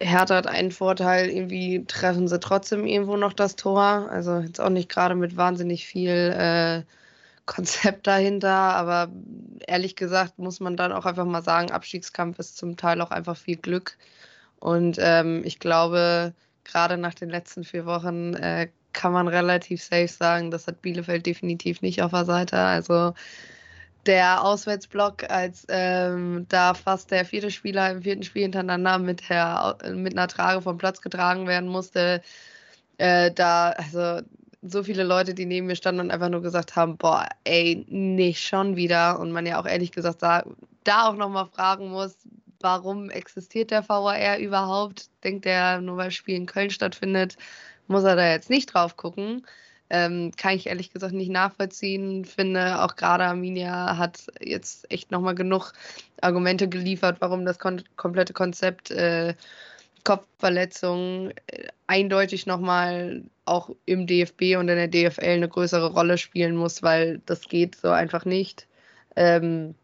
Hertha 0.00 0.36
hat 0.36 0.46
einen 0.46 0.72
Vorteil, 0.72 1.28
irgendwie 1.28 1.84
treffen 1.86 2.26
sie 2.26 2.40
trotzdem 2.40 2.86
irgendwo 2.86 3.16
noch 3.16 3.34
das 3.34 3.56
Tor. 3.56 4.08
Also 4.10 4.38
jetzt 4.38 4.60
auch 4.60 4.70
nicht 4.70 4.88
gerade 4.88 5.14
mit 5.14 5.36
wahnsinnig 5.36 5.86
viel 5.86 6.34
äh, 6.36 6.84
Konzept 7.46 8.06
dahinter, 8.06 8.50
aber 8.50 9.10
ehrlich 9.66 9.96
gesagt 9.96 10.38
muss 10.38 10.60
man 10.60 10.76
dann 10.76 10.92
auch 10.92 11.06
einfach 11.06 11.26
mal 11.26 11.42
sagen, 11.42 11.70
Abstiegskampf 11.70 12.38
ist 12.38 12.56
zum 12.56 12.76
Teil 12.76 13.00
auch 13.00 13.10
einfach 13.10 13.36
viel 13.36 13.56
Glück. 13.56 13.98
Und 14.58 14.96
ähm, 15.00 15.42
ich 15.44 15.58
glaube, 15.58 16.34
gerade 16.64 16.96
nach 16.98 17.14
den 17.14 17.30
letzten 17.30 17.64
vier 17.64 17.86
Wochen 17.86 18.34
äh, 18.34 18.68
kann 18.92 19.12
man 19.12 19.28
relativ 19.28 19.82
safe 19.82 20.08
sagen, 20.08 20.50
das 20.50 20.66
hat 20.66 20.82
Bielefeld 20.82 21.26
definitiv 21.26 21.82
nicht 21.82 22.02
auf 22.02 22.12
der 22.12 22.24
Seite. 22.24 22.56
Also 22.58 23.12
der 24.06 24.44
Auswärtsblock, 24.44 25.30
als 25.30 25.66
ähm, 25.68 26.46
da 26.48 26.74
fast 26.74 27.10
der 27.10 27.24
vierte 27.24 27.50
Spieler 27.50 27.90
im 27.90 28.02
vierten 28.02 28.22
Spiel 28.22 28.42
hintereinander 28.42 28.98
mit, 28.98 29.28
der, 29.28 29.76
mit 29.92 30.16
einer 30.16 30.28
Trage 30.28 30.62
vom 30.62 30.78
Platz 30.78 31.00
getragen 31.00 31.46
werden 31.46 31.68
musste, 31.68 32.22
äh, 32.98 33.30
da, 33.32 33.70
also 33.70 34.22
so 34.62 34.82
viele 34.82 35.04
Leute, 35.04 35.34
die 35.34 35.46
neben 35.46 35.66
mir 35.66 35.76
standen 35.76 36.00
und 36.00 36.10
einfach 36.10 36.28
nur 36.28 36.42
gesagt 36.42 36.76
haben, 36.76 36.96
boah, 36.96 37.28
ey, 37.44 37.84
nicht 37.88 38.42
schon 38.42 38.76
wieder. 38.76 39.18
Und 39.20 39.32
man 39.32 39.46
ja 39.46 39.60
auch 39.60 39.66
ehrlich 39.66 39.92
gesagt 39.92 40.22
da, 40.22 40.44
da 40.84 41.08
auch 41.08 41.16
nochmal 41.16 41.46
fragen 41.46 41.90
muss, 41.90 42.16
warum 42.60 43.10
existiert 43.10 43.70
der 43.70 43.88
VAR 43.88 44.38
überhaupt? 44.38 45.10
Denkt 45.24 45.46
er, 45.46 45.80
nur 45.80 45.96
weil 45.96 46.10
Spiel 46.10 46.36
in 46.36 46.46
Köln 46.46 46.70
stattfindet, 46.70 47.36
muss 47.86 48.04
er 48.04 48.16
da 48.16 48.28
jetzt 48.30 48.50
nicht 48.50 48.74
drauf 48.74 48.96
gucken. 48.96 49.46
Ähm, 49.88 50.32
kann 50.36 50.56
ich 50.56 50.66
ehrlich 50.66 50.92
gesagt 50.92 51.12
nicht 51.12 51.30
nachvollziehen. 51.30 52.24
Finde 52.24 52.82
auch 52.82 52.96
gerade 52.96 53.24
Arminia 53.24 53.96
hat 53.96 54.26
jetzt 54.40 54.90
echt 54.90 55.10
nochmal 55.10 55.34
genug 55.34 55.72
Argumente 56.20 56.68
geliefert, 56.68 57.18
warum 57.20 57.44
das 57.44 57.58
kon 57.58 57.82
komplette 57.96 58.32
Konzept 58.32 58.90
äh, 58.90 59.34
Kopfverletzungen 60.04 61.32
äh, 61.48 61.68
eindeutig 61.86 62.46
nochmal 62.46 63.22
auch 63.44 63.70
im 63.86 64.06
DFB 64.06 64.56
und 64.56 64.68
in 64.68 64.76
der 64.76 64.88
DFL 64.88 65.24
eine 65.24 65.48
größere 65.48 65.92
Rolle 65.92 66.18
spielen 66.18 66.56
muss, 66.56 66.82
weil 66.82 67.20
das 67.26 67.42
geht 67.42 67.76
so 67.76 67.90
einfach 67.90 68.24
nicht. 68.24 68.66
Ähm, 69.16 69.74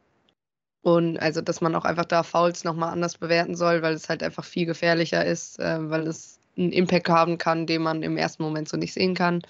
und 0.83 1.19
also, 1.19 1.41
dass 1.41 1.61
man 1.61 1.75
auch 1.77 1.85
einfach 1.85 2.05
da 2.05 2.23
Fouls 2.25 2.65
nochmal 2.65 2.93
anders 2.93 3.19
bewerten 3.19 3.55
soll, 3.55 3.83
weil 3.83 3.95
es 3.95 4.09
halt 4.09 4.23
einfach 4.23 4.45
viel 4.45 4.67
gefährlicher 4.67 5.25
ist, 5.25 5.61
äh, 5.61 5.91
weil 5.91 6.07
es 6.09 6.41
einen 6.57 6.73
Impact 6.73 7.09
haben 7.09 7.39
kann, 7.39 7.67
den 7.67 7.83
man 7.83 8.03
im 8.03 8.17
ersten 8.17 8.43
Moment 8.43 8.69
so 8.69 8.77
nicht 8.77 8.93
sehen 8.93 9.15
kann. 9.15 9.43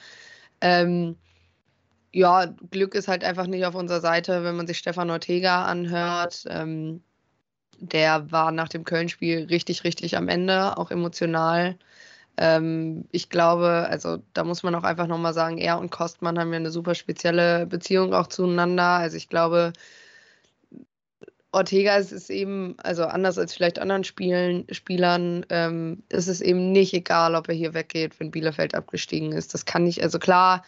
Ähm, 0.63 1.17
ja, 2.13 2.47
Glück 2.71 2.95
ist 2.95 3.09
halt 3.09 3.25
einfach 3.25 3.47
nicht 3.47 3.67
auf 3.67 3.75
unserer 3.75 4.01
Seite, 4.01 4.45
wenn 4.45 4.57
man 4.57 4.67
sich 4.67 4.79
Stefan 4.79 5.11
Ortega 5.11 5.65
anhört. 5.65 6.45
Ähm, 6.49 7.03
der 7.79 8.31
war 8.33 8.53
nach 8.53 8.69
dem 8.69 8.85
Köln-Spiel 8.85 9.47
richtig, 9.47 9.85
richtig 9.85 10.17
am 10.17 10.29
Ende, 10.29 10.79
auch 10.79 10.91
emotional. 10.91 11.79
Ähm, 12.39 13.07
ich 13.13 13.31
glaube, 13.31 13.87
also 13.91 14.19
da 14.35 14.45
muss 14.45 14.63
man 14.63 14.75
auch 14.75 14.85
einfach 14.85 15.07
nochmal 15.09 15.35
sagen, 15.35 15.59
er 15.59 15.79
und 15.79 15.91
Kostmann 15.91 16.39
haben 16.39 16.53
ja 16.53 16.59
eine 16.59 16.71
super 16.71 16.95
spezielle 16.95 17.67
Beziehung 17.67 18.15
auch 18.15 18.29
zueinander. 18.29 18.85
Also 18.85 19.17
ich 19.17 19.29
glaube, 19.29 19.73
Ortega 21.53 21.97
ist 21.97 22.13
es 22.13 22.31
eben, 22.31 22.77
also 22.79 23.05
anders 23.05 23.39
als 23.39 23.55
vielleicht 23.55 23.79
anderen 23.79 24.05
Spielen, 24.05 24.67
Spielern, 24.71 25.45
ähm, 25.51 26.03
ist 26.09 26.29
es 26.29 26.41
eben 26.41 26.73
nicht 26.73 26.95
egal, 26.95 27.35
ob 27.35 27.49
er 27.49 27.55
hier 27.55 27.75
weggeht, 27.75 28.19
wenn 28.19 28.31
Bielefeld 28.31 28.75
abgestiegen 28.75 29.33
ist. 29.33 29.53
Das 29.53 29.67
kann 29.67 29.85
nicht, 29.85 30.03
also 30.03 30.19
klar, 30.19 30.65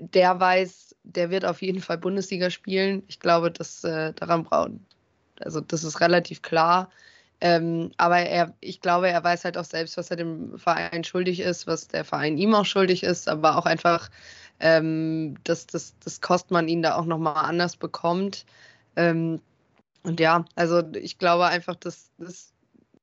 der 0.00 0.40
weiß, 0.40 0.96
der 1.04 1.30
wird 1.30 1.44
auf 1.44 1.60
jeden 1.60 1.80
Fall 1.80 1.98
Bundesliga 1.98 2.50
spielen. 2.50 3.02
Ich 3.08 3.20
glaube, 3.20 3.50
dass 3.50 3.84
äh, 3.84 4.14
daran 4.14 4.44
braucht, 4.44 4.72
also 5.40 5.60
das 5.60 5.84
ist 5.84 6.00
relativ 6.00 6.40
klar. 6.40 6.90
Ähm, 7.42 7.92
aber 7.96 8.18
er, 8.18 8.54
ich 8.60 8.80
glaube, 8.80 9.08
er 9.08 9.22
weiß 9.24 9.44
halt 9.44 9.56
auch 9.56 9.64
selbst, 9.64 9.96
was 9.96 10.10
er 10.10 10.16
dem 10.16 10.58
Verein 10.58 11.04
schuldig 11.04 11.40
ist, 11.40 11.66
was 11.66 11.88
der 11.88 12.04
Verein 12.04 12.36
ihm 12.38 12.54
auch 12.54 12.66
schuldig 12.66 13.02
ist, 13.02 13.28
aber 13.28 13.56
auch 13.56 13.66
einfach, 13.66 14.10
ähm, 14.60 15.36
dass 15.44 15.66
das, 15.66 15.94
das 16.04 16.20
Kostmann 16.20 16.68
ihn 16.68 16.82
da 16.82 16.96
auch 16.96 17.06
nochmal 17.06 17.44
anders 17.46 17.76
bekommt. 17.76 18.44
Ähm, 18.96 19.40
und 20.02 20.20
ja, 20.20 20.44
also 20.54 20.82
ich 20.94 21.18
glaube 21.18 21.46
einfach, 21.46 21.76
dass, 21.76 22.10
dass 22.18 22.52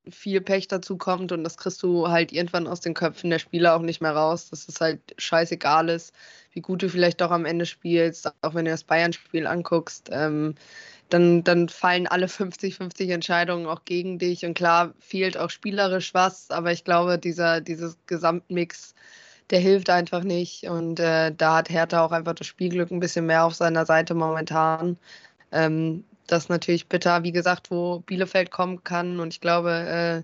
viel 0.09 0.41
Pech 0.41 0.67
dazu 0.67 0.97
kommt 0.97 1.31
und 1.31 1.43
das 1.43 1.57
kriegst 1.57 1.83
du 1.83 2.07
halt 2.07 2.31
irgendwann 2.31 2.67
aus 2.67 2.79
den 2.79 2.93
Köpfen 2.93 3.29
der 3.29 3.39
Spieler 3.39 3.75
auch 3.75 3.81
nicht 3.81 4.01
mehr 4.01 4.15
raus, 4.15 4.49
dass 4.49 4.67
es 4.67 4.79
halt 4.81 5.01
scheißegal 5.17 5.89
ist, 5.89 6.13
wie 6.51 6.61
gut 6.61 6.81
du 6.81 6.89
vielleicht 6.89 7.21
doch 7.21 7.31
am 7.31 7.45
Ende 7.45 7.65
spielst, 7.65 8.31
auch 8.41 8.53
wenn 8.53 8.65
du 8.65 8.71
das 8.71 8.83
Bayern-Spiel 8.83 9.47
anguckst. 9.47 10.09
Ähm, 10.11 10.55
dann, 11.09 11.43
dann 11.43 11.69
fallen 11.69 12.07
alle 12.07 12.25
50-50 12.27 13.11
Entscheidungen 13.11 13.67
auch 13.67 13.85
gegen 13.85 14.19
dich. 14.19 14.45
Und 14.45 14.55
klar, 14.55 14.93
fehlt 14.99 15.37
auch 15.37 15.49
spielerisch 15.49 16.13
was, 16.13 16.49
aber 16.51 16.71
ich 16.71 16.83
glaube, 16.83 17.17
dieser 17.17 17.61
dieses 17.61 17.97
Gesamtmix, 18.07 18.93
der 19.49 19.59
hilft 19.59 19.89
einfach 19.89 20.23
nicht. 20.23 20.63
Und 20.65 20.99
äh, 20.99 21.33
da 21.35 21.57
hat 21.57 21.69
Hertha 21.69 22.03
auch 22.03 22.11
einfach 22.11 22.35
das 22.35 22.47
Spielglück 22.47 22.91
ein 22.91 22.99
bisschen 22.99 23.25
mehr 23.25 23.45
auf 23.45 23.55
seiner 23.55 23.85
Seite 23.85 24.13
momentan. 24.15 24.97
Ähm, 25.51 26.03
das 26.27 26.43
ist 26.43 26.49
natürlich 26.49 26.87
bitter, 26.87 27.23
wie 27.23 27.31
gesagt, 27.31 27.71
wo 27.71 27.99
Bielefeld 27.99 28.51
kommen 28.51 28.83
kann. 28.83 29.19
Und 29.19 29.33
ich 29.33 29.41
glaube, 29.41 29.71
äh, 29.71 30.23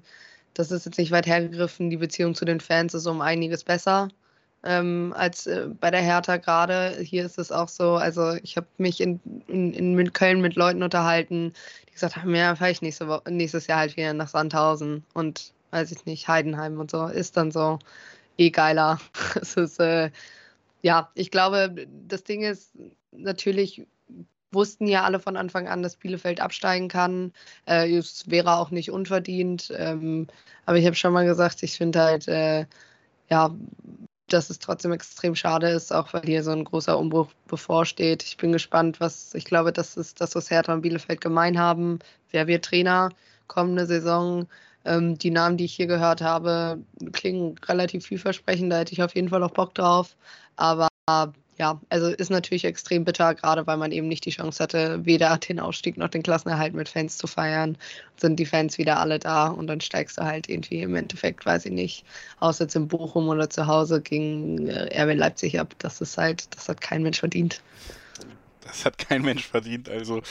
das 0.53 0.72
ist 0.72 0.86
jetzt 0.86 0.98
nicht 0.98 1.12
weit 1.12 1.27
hergegriffen. 1.27 1.89
Die 1.89 1.98
Beziehung 1.98 2.36
zu 2.36 2.45
den 2.45 2.60
Fans 2.60 2.93
ist 2.93 3.07
um 3.07 3.22
einiges 3.22 3.63
besser 3.63 4.10
ähm, 4.63 5.13
als 5.15 5.45
äh, 5.48 5.67
bei 5.79 5.91
der 5.91 6.01
Hertha 6.01 6.38
gerade. 6.38 6.98
Hier 7.01 7.25
ist 7.25 7.38
es 7.38 7.51
auch 7.51 7.67
so, 7.67 7.95
also 7.95 8.33
ich 8.43 8.57
habe 8.57 8.67
mich 8.77 9.01
in, 9.01 9.19
in, 9.48 9.74
in 9.74 10.13
Köln 10.13 10.41
mit 10.41 10.55
Leuten 10.55 10.83
unterhalten, 10.83 11.53
die 11.88 11.93
gesagt 11.93 12.17
haben, 12.17 12.33
ja, 12.33 12.53
ich 12.67 12.81
nächste 12.81 13.22
nächstes 13.29 13.67
Jahr 13.67 13.79
halt 13.79 13.98
wieder 13.98 14.13
nach 14.13 14.29
Sandhausen 14.29 15.03
und 15.13 15.53
weiß 15.72 15.91
ich 15.91 16.05
nicht, 16.05 16.27
Heidenheim 16.27 16.79
und 16.79 16.91
so. 16.91 17.07
Ist 17.07 17.38
dann 17.38 17.51
so 17.51 17.79
eh 18.38 18.50
geiler. 18.51 19.00
es 19.41 19.55
ist, 19.57 19.79
äh, 19.79 20.12
ja, 20.81 21.10
ich 21.15 21.31
glaube, 21.31 21.88
das 22.07 22.24
Ding 22.24 22.43
ist 22.43 22.72
natürlich 23.12 23.86
wussten 24.53 24.88
ja 24.88 25.03
alle 25.03 25.19
von 25.19 25.38
Anfang 25.38 25.67
an, 25.67 25.83
dass 25.83 25.95
Bielefeld 25.95 26.41
absteigen 26.41 26.88
kann. 26.88 27.33
Äh, 27.67 27.95
es 27.95 28.29
wäre 28.29 28.57
auch 28.57 28.72
nicht 28.72 28.91
unverdient. 28.91 29.72
Ähm, 29.77 30.27
aber 30.65 30.77
ich 30.77 30.86
habe 30.86 30.95
schon 30.95 31.13
mal 31.13 31.25
gesagt, 31.25 31.63
ich 31.63 31.77
finde 31.77 32.01
halt, 32.01 32.27
äh, 32.27 32.65
ja, 33.29 33.55
dass 34.27 34.50
es 34.50 34.60
trotzdem 34.60 34.91
extrem 34.91 35.36
schade 35.36 35.69
ist, 35.69 35.93
auch 35.93 36.13
weil 36.13 36.24
hier 36.24 36.43
so 36.43 36.51
ein 36.51 36.63
großer 36.63 36.98
Umbruch 36.98 37.31
bevorsteht. 37.48 38.24
Ich 38.24 38.38
bin 38.38 38.51
gespannt, 38.51 39.00
was, 39.00 39.33
ich 39.36 39.45
glaube, 39.45 39.72
das 39.72 39.98
ist 39.98 40.22
das, 40.22 40.36
was 40.36 40.50
Hertha 40.50 40.74
und 40.74 40.81
Bielefeld 40.81 41.22
gemein 41.22 41.60
haben. 41.60 42.00
Wer 42.31 42.48
wird 42.48 42.65
Trainer 42.65 43.10
kommende 43.48 43.86
Saison? 43.86 44.48
Ähm, 44.86 45.17
die 45.17 45.31
Namen, 45.31 45.57
die 45.57 45.65
ich 45.65 45.75
hier 45.75 45.88
gehört 45.88 46.22
habe, 46.22 46.79
klingen 47.13 47.57
relativ 47.65 48.05
vielversprechend. 48.05 48.72
Da 48.72 48.79
hätte 48.79 48.93
ich 48.93 49.03
auf 49.03 49.15
jeden 49.15 49.29
Fall 49.29 49.43
auch 49.43 49.51
Bock 49.51 49.75
drauf. 49.75 50.15
Aber 50.55 50.88
ja, 51.57 51.79
also 51.89 52.07
ist 52.07 52.31
natürlich 52.31 52.65
extrem 52.65 53.05
bitter, 53.05 53.36
gerade 53.36 53.67
weil 53.67 53.77
man 53.77 53.91
eben 53.91 54.07
nicht 54.07 54.25
die 54.25 54.31
Chance 54.31 54.63
hatte, 54.63 55.05
weder 55.05 55.38
den 55.38 55.60
Ausstieg 55.60 55.98
noch 55.98 56.10
den 56.10 56.24
Klassenerhalt 56.24 56.74
mit 56.74 56.89
Fans 56.89 57.17
zu 57.17 57.27
feiern. 57.27 57.77
Sind 58.17 58.39
die 58.39 58.45
Fans 58.45 58.77
wieder 58.77 59.00
alle 59.00 59.19
da 59.19 59.48
und 59.48 59.67
dann 59.67 59.81
steigst 59.81 60.17
du 60.17 60.24
halt 60.24 60.50
irgendwie 60.50 60.81
im 60.81 60.95
Endeffekt, 60.95 61.45
weiß 61.45 61.65
ich 61.65 61.72
nicht, 61.72 62.05
außer 62.39 62.65
jetzt 62.65 62.75
in 62.75 62.88
Bochum 62.88 63.29
oder 63.29 63.50
zu 63.50 63.67
Hause 63.67 64.01
gegen 64.01 64.67
äh, 64.67 65.03
RB 65.03 65.15
Leipzig 65.15 65.60
ab. 65.60 65.74
Das 65.79 66.01
ist 66.01 66.17
halt, 66.17 66.55
das 66.55 66.69
hat 66.69 66.81
kein 66.81 67.03
Mensch 67.03 67.19
verdient. 67.19 67.62
Das 68.65 68.86
hat 68.86 68.98
kein 68.98 69.22
Mensch 69.24 69.48
verdient. 69.48 69.89
Also 69.89 70.22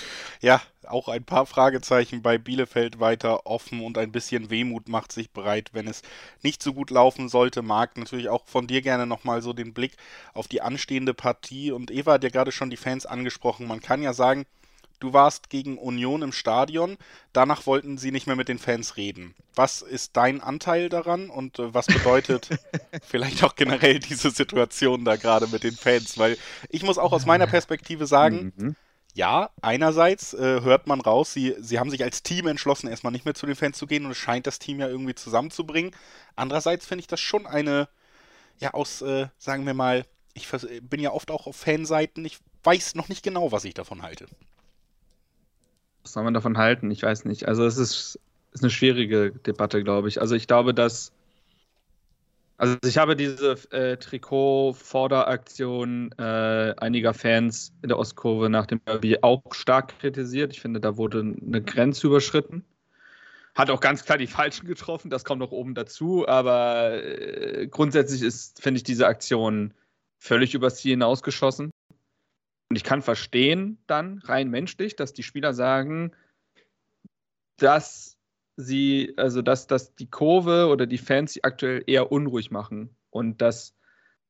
ja, 0.40 0.60
auch 0.86 1.08
ein 1.08 1.24
paar 1.24 1.46
Fragezeichen 1.46 2.22
bei 2.22 2.38
Bielefeld 2.38 2.98
weiter 2.98 3.46
offen 3.46 3.80
und 3.80 3.98
ein 3.98 4.12
bisschen 4.12 4.50
Wehmut 4.50 4.88
macht 4.88 5.12
sich 5.12 5.30
bereit, 5.30 5.70
wenn 5.72 5.86
es 5.86 6.02
nicht 6.42 6.62
so 6.62 6.72
gut 6.72 6.90
laufen 6.90 7.28
sollte. 7.28 7.62
Marc, 7.62 7.96
natürlich 7.96 8.28
auch 8.28 8.46
von 8.46 8.66
dir 8.66 8.82
gerne 8.82 9.06
nochmal 9.06 9.42
so 9.42 9.52
den 9.52 9.74
Blick 9.74 9.96
auf 10.34 10.48
die 10.48 10.62
anstehende 10.62 11.14
Partie. 11.14 11.72
Und 11.72 11.90
Eva 11.90 12.12
hat 12.14 12.24
ja 12.24 12.30
gerade 12.30 12.52
schon 12.52 12.70
die 12.70 12.76
Fans 12.76 13.06
angesprochen. 13.06 13.66
Man 13.66 13.80
kann 13.80 14.02
ja 14.02 14.12
sagen, 14.12 14.46
Du 15.02 15.12
warst 15.12 15.50
gegen 15.50 15.78
Union 15.78 16.22
im 16.22 16.30
Stadion, 16.30 16.96
danach 17.32 17.66
wollten 17.66 17.98
sie 17.98 18.12
nicht 18.12 18.28
mehr 18.28 18.36
mit 18.36 18.46
den 18.46 18.60
Fans 18.60 18.96
reden. 18.96 19.34
Was 19.52 19.82
ist 19.82 20.16
dein 20.16 20.40
Anteil 20.40 20.88
daran 20.88 21.28
und 21.28 21.58
äh, 21.58 21.74
was 21.74 21.88
bedeutet 21.88 22.48
vielleicht 23.02 23.42
auch 23.42 23.56
generell 23.56 23.98
diese 23.98 24.30
Situation 24.30 25.04
da 25.04 25.16
gerade 25.16 25.48
mit 25.48 25.64
den 25.64 25.74
Fans? 25.74 26.18
Weil 26.18 26.38
ich 26.68 26.84
muss 26.84 26.98
auch 26.98 27.10
aus 27.10 27.26
meiner 27.26 27.48
Perspektive 27.48 28.06
sagen, 28.06 28.52
mhm. 28.56 28.76
ja, 29.12 29.50
einerseits 29.60 30.34
äh, 30.34 30.60
hört 30.60 30.86
man 30.86 31.00
raus, 31.00 31.32
sie, 31.32 31.56
sie 31.58 31.80
haben 31.80 31.90
sich 31.90 32.04
als 32.04 32.22
Team 32.22 32.46
entschlossen, 32.46 32.86
erstmal 32.86 33.10
nicht 33.10 33.24
mehr 33.24 33.34
zu 33.34 33.46
den 33.46 33.56
Fans 33.56 33.78
zu 33.78 33.88
gehen 33.88 34.04
und 34.04 34.12
es 34.12 34.18
scheint 34.18 34.46
das 34.46 34.60
Team 34.60 34.78
ja 34.78 34.86
irgendwie 34.86 35.16
zusammenzubringen. 35.16 35.90
Andererseits 36.36 36.86
finde 36.86 37.00
ich 37.00 37.08
das 37.08 37.18
schon 37.18 37.48
eine, 37.48 37.88
ja, 38.60 38.72
aus, 38.72 39.02
äh, 39.02 39.26
sagen 39.36 39.66
wir 39.66 39.74
mal, 39.74 40.06
ich 40.34 40.46
bin 40.80 41.00
ja 41.00 41.10
oft 41.10 41.32
auch 41.32 41.48
auf 41.48 41.56
Fanseiten, 41.56 42.24
ich 42.24 42.38
weiß 42.62 42.94
noch 42.94 43.08
nicht 43.08 43.24
genau, 43.24 43.50
was 43.50 43.64
ich 43.64 43.74
davon 43.74 44.02
halte. 44.02 44.28
Was 46.02 46.12
soll 46.12 46.24
man 46.24 46.34
davon 46.34 46.58
halten? 46.58 46.90
Ich 46.90 47.02
weiß 47.02 47.24
nicht. 47.24 47.48
Also 47.48 47.64
es 47.64 47.78
ist, 47.78 48.20
ist 48.52 48.62
eine 48.62 48.70
schwierige 48.70 49.32
Debatte, 49.32 49.82
glaube 49.82 50.08
ich. 50.08 50.20
Also 50.20 50.34
ich 50.34 50.46
glaube, 50.46 50.74
dass 50.74 51.12
also 52.62 52.76
ich 52.84 52.96
habe 52.96 53.16
diese 53.16 53.58
äh, 53.72 53.96
Trikot-Vorderaktion 53.96 56.14
äh, 56.16 56.72
einiger 56.76 57.12
Fans 57.12 57.72
in 57.82 57.88
der 57.88 57.98
Ostkurve 57.98 58.48
nach 58.48 58.66
dem 58.66 58.80
Derby 58.84 59.18
auch 59.20 59.42
stark 59.50 59.98
kritisiert. 59.98 60.52
Ich 60.52 60.60
finde, 60.60 60.78
da 60.78 60.96
wurde 60.96 61.22
eine 61.22 61.60
Grenze 61.60 62.06
überschritten. 62.06 62.64
Hat 63.56 63.68
auch 63.68 63.80
ganz 63.80 64.04
klar 64.04 64.16
die 64.16 64.28
Falschen 64.28 64.68
getroffen, 64.68 65.10
das 65.10 65.24
kommt 65.24 65.40
noch 65.40 65.50
oben 65.50 65.74
dazu, 65.74 66.24
aber 66.28 67.02
äh, 67.02 67.66
grundsätzlich 67.66 68.22
ist, 68.22 68.62
finde 68.62 68.78
ich, 68.78 68.84
diese 68.84 69.08
Aktion 69.08 69.74
völlig 70.20 70.54
übers 70.54 70.76
Ziel 70.76 70.92
hinausgeschossen. 70.92 71.71
Und 72.72 72.76
ich 72.76 72.84
kann 72.84 73.02
verstehen 73.02 73.76
dann 73.86 74.16
rein 74.20 74.48
menschlich, 74.48 74.96
dass 74.96 75.12
die 75.12 75.22
Spieler 75.22 75.52
sagen, 75.52 76.12
dass 77.58 78.16
sie, 78.56 79.12
also 79.18 79.42
dass, 79.42 79.66
dass 79.66 79.94
die 79.94 80.08
Kurve 80.08 80.68
oder 80.68 80.86
die 80.86 80.96
Fans 80.96 81.34
sie 81.34 81.44
aktuell 81.44 81.84
eher 81.86 82.10
unruhig 82.10 82.50
machen 82.50 82.96
und 83.10 83.42
dass 83.42 83.74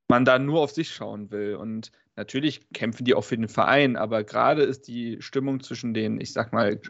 man 0.08 0.25
da 0.25 0.40
nur 0.40 0.61
auf 0.61 0.72
sich 0.72 0.92
schauen 0.92 1.30
will. 1.30 1.54
Und 1.54 1.92
natürlich 2.16 2.68
kämpfen 2.72 3.04
die 3.04 3.14
auch 3.14 3.22
für 3.22 3.37
den 3.37 3.46
Verein, 3.46 3.94
aber 3.94 4.25
gerade 4.25 4.62
ist 4.64 4.88
die 4.88 5.22
Stimmung 5.22 5.62
zwischen 5.62 5.94
den, 5.94 6.20
ich 6.20 6.32
sag 6.32 6.52
mal, 6.52 6.80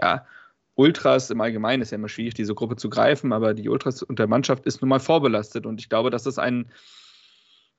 ja, 0.00 0.24
Ultras 0.76 1.30
im 1.30 1.40
Allgemeinen 1.40 1.82
ist 1.82 1.90
ja 1.90 1.96
immer 1.96 2.08
schwierig, 2.08 2.34
diese 2.34 2.54
Gruppe 2.54 2.76
zu 2.76 2.88
greifen, 2.88 3.32
aber 3.32 3.54
die 3.54 3.68
Ultras 3.68 4.04
und 4.04 4.20
der 4.20 4.28
Mannschaft 4.28 4.66
ist 4.66 4.82
nun 4.82 4.88
mal 4.88 5.00
vorbelastet. 5.00 5.66
Und 5.66 5.80
ich 5.80 5.88
glaube, 5.88 6.10
dass 6.10 6.22
das 6.22 6.38
ein, 6.38 6.70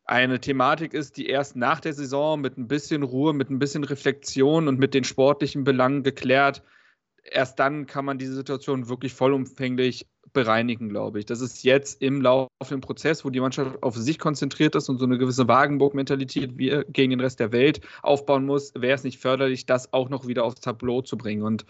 eine 0.05 0.39
Thematik 0.39 0.93
ist, 0.93 1.17
die 1.17 1.27
erst 1.27 1.55
nach 1.55 1.79
der 1.79 1.93
Saison 1.93 2.39
mit 2.39 2.57
ein 2.57 2.67
bisschen 2.67 3.03
Ruhe, 3.03 3.33
mit 3.33 3.49
ein 3.49 3.59
bisschen 3.59 3.83
Reflexion 3.83 4.67
und 4.67 4.79
mit 4.79 4.93
den 4.93 5.03
sportlichen 5.03 5.63
Belangen 5.63 6.03
geklärt, 6.03 6.63
erst 7.23 7.59
dann 7.59 7.87
kann 7.87 8.05
man 8.05 8.17
diese 8.17 8.35
Situation 8.35 8.87
wirklich 8.87 9.13
vollumfänglich 9.13 10.07
bereinigen, 10.33 10.89
glaube 10.89 11.19
ich. 11.19 11.25
Das 11.25 11.41
ist 11.41 11.63
jetzt 11.63 12.01
im 12.01 12.21
laufenden 12.21 12.81
Prozess, 12.81 13.25
wo 13.25 13.29
die 13.29 13.39
Mannschaft 13.39 13.81
auf 13.81 13.95
sich 13.95 14.19
konzentriert 14.19 14.75
ist 14.75 14.89
und 14.89 14.99
so 14.99 15.05
eine 15.05 15.17
gewisse 15.17 15.47
Wagenburg-Mentalität 15.47 16.57
gegen 16.57 17.09
den 17.09 17.19
Rest 17.19 17.39
der 17.39 17.51
Welt 17.51 17.81
aufbauen 18.03 18.45
muss, 18.45 18.73
wäre 18.75 18.95
es 18.95 19.03
nicht 19.03 19.19
förderlich, 19.19 19.65
das 19.65 19.91
auch 19.93 20.09
noch 20.09 20.27
wieder 20.27 20.43
aufs 20.43 20.61
Tableau 20.61 21.01
zu 21.01 21.17
bringen. 21.17 21.43
Und 21.43 21.65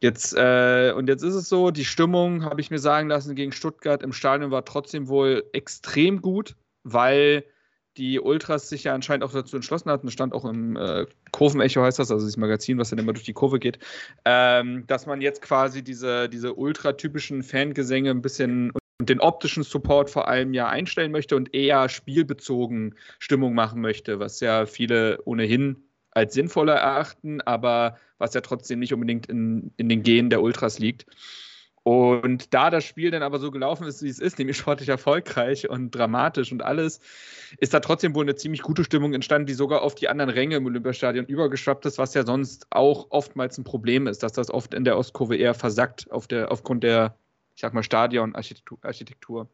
Jetzt, 0.00 0.34
äh, 0.36 0.92
und 0.94 1.08
jetzt 1.08 1.22
ist 1.22 1.34
es 1.34 1.48
so, 1.48 1.70
die 1.70 1.86
Stimmung, 1.86 2.44
habe 2.44 2.60
ich 2.60 2.70
mir 2.70 2.78
sagen 2.78 3.08
lassen, 3.08 3.34
gegen 3.34 3.52
Stuttgart 3.52 4.02
im 4.02 4.12
Stadion 4.12 4.50
war 4.50 4.62
trotzdem 4.66 5.08
wohl 5.08 5.44
extrem 5.54 6.20
gut, 6.20 6.56
weil 6.84 7.44
die 7.96 8.18
Ultras 8.18 8.68
sich 8.68 8.84
ja 8.84 8.94
anscheinend 8.94 9.24
auch 9.24 9.32
dazu 9.32 9.56
entschlossen 9.56 9.90
hatten, 9.90 10.06
das 10.06 10.14
stand 10.14 10.32
auch 10.32 10.44
im 10.44 10.76
äh, 10.76 11.06
Kurvenecho 11.32 11.82
heißt 11.82 11.98
das, 11.98 12.10
also 12.10 12.26
das 12.26 12.36
Magazin, 12.36 12.78
was 12.78 12.90
dann 12.90 12.98
immer 12.98 13.12
durch 13.12 13.24
die 13.24 13.32
Kurve 13.32 13.58
geht, 13.58 13.78
ähm, 14.24 14.84
dass 14.86 15.06
man 15.06 15.20
jetzt 15.20 15.42
quasi 15.42 15.82
diese, 15.82 16.28
diese 16.28 16.54
ultratypischen 16.54 17.42
Fangesänge 17.42 18.10
ein 18.10 18.22
bisschen 18.22 18.72
und 19.00 19.08
den 19.08 19.20
optischen 19.20 19.64
Support 19.64 20.10
vor 20.10 20.28
allem 20.28 20.54
ja 20.54 20.68
einstellen 20.68 21.12
möchte 21.12 21.36
und 21.36 21.52
eher 21.54 21.88
spielbezogen 21.88 22.94
Stimmung 23.18 23.54
machen 23.54 23.80
möchte, 23.80 24.20
was 24.20 24.40
ja 24.40 24.66
viele 24.66 25.20
ohnehin 25.24 25.88
als 26.12 26.34
sinnvoller 26.34 26.74
erachten, 26.74 27.40
aber 27.40 27.98
was 28.18 28.34
ja 28.34 28.40
trotzdem 28.40 28.78
nicht 28.78 28.94
unbedingt 28.94 29.26
in, 29.26 29.72
in 29.76 29.88
den 29.88 30.02
Genen 30.02 30.30
der 30.30 30.42
Ultras 30.42 30.78
liegt. 30.78 31.06
Und 31.84 32.54
da 32.54 32.70
das 32.70 32.84
Spiel 32.84 33.10
dann 33.10 33.22
aber 33.22 33.38
so 33.38 33.50
gelaufen 33.50 33.86
ist, 33.86 34.02
wie 34.02 34.08
es 34.08 34.18
ist, 34.18 34.38
nämlich 34.38 34.56
sportlich 34.58 34.88
erfolgreich 34.88 35.68
und 35.68 35.90
dramatisch 35.90 36.50
und 36.50 36.62
alles, 36.62 36.98
ist 37.58 37.74
da 37.74 37.80
trotzdem 37.80 38.14
wohl 38.14 38.24
eine 38.24 38.34
ziemlich 38.34 38.62
gute 38.62 38.84
Stimmung 38.84 39.12
entstanden, 39.12 39.46
die 39.46 39.52
sogar 39.54 39.82
auf 39.82 39.94
die 39.94 40.08
anderen 40.08 40.30
Ränge 40.30 40.56
im 40.56 40.66
Olympiastadion 40.66 41.26
übergeschwappt 41.26 41.84
ist, 41.84 41.98
was 41.98 42.14
ja 42.14 42.24
sonst 42.24 42.66
auch 42.70 43.08
oftmals 43.10 43.58
ein 43.58 43.64
Problem 43.64 44.06
ist, 44.06 44.22
dass 44.22 44.32
das 44.32 44.50
oft 44.50 44.72
in 44.72 44.84
der 44.84 44.96
Ostkurve 44.96 45.36
eher 45.36 45.52
versackt 45.52 46.10
auf 46.10 46.26
der, 46.26 46.50
aufgrund 46.50 46.84
der, 46.84 47.18
ich 47.54 47.60
sag 47.60 47.74
mal, 47.74 47.82
Stadionarchitektur. 47.82 49.48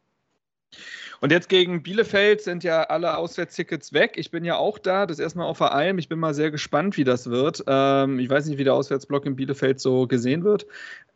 Und 1.21 1.33
jetzt 1.33 1.49
gegen 1.49 1.83
Bielefeld 1.83 2.41
sind 2.41 2.65
ja 2.65 2.85
alle 2.85 3.17
Auswärtstickets 3.17 3.93
weg. 3.93 4.13
Ich 4.17 4.31
bin 4.31 4.45
ja 4.45 4.57
auch 4.57 4.79
da, 4.79 5.07
das 5.07 5.19
erstmal 5.19 5.47
auf 5.47 5.59
der 5.59 5.73
Alm. 5.73 5.99
Ich 5.99 6.09
bin 6.09 6.19
mal 6.19 6.33
sehr 6.33 6.51
gespannt, 6.51 6.97
wie 6.97 7.05
das 7.05 7.29
wird. 7.29 7.63
Ähm, 7.67 8.19
ich 8.19 8.31
weiß 8.31 8.47
nicht, 8.47 8.59
wie 8.59 8.65
der 8.65 8.75
Auswärtsblock 8.75 9.27
in 9.27 9.37
Bielefeld 9.37 9.81
so 9.81 10.07
gesehen 10.07 10.45
wird. 10.45 10.67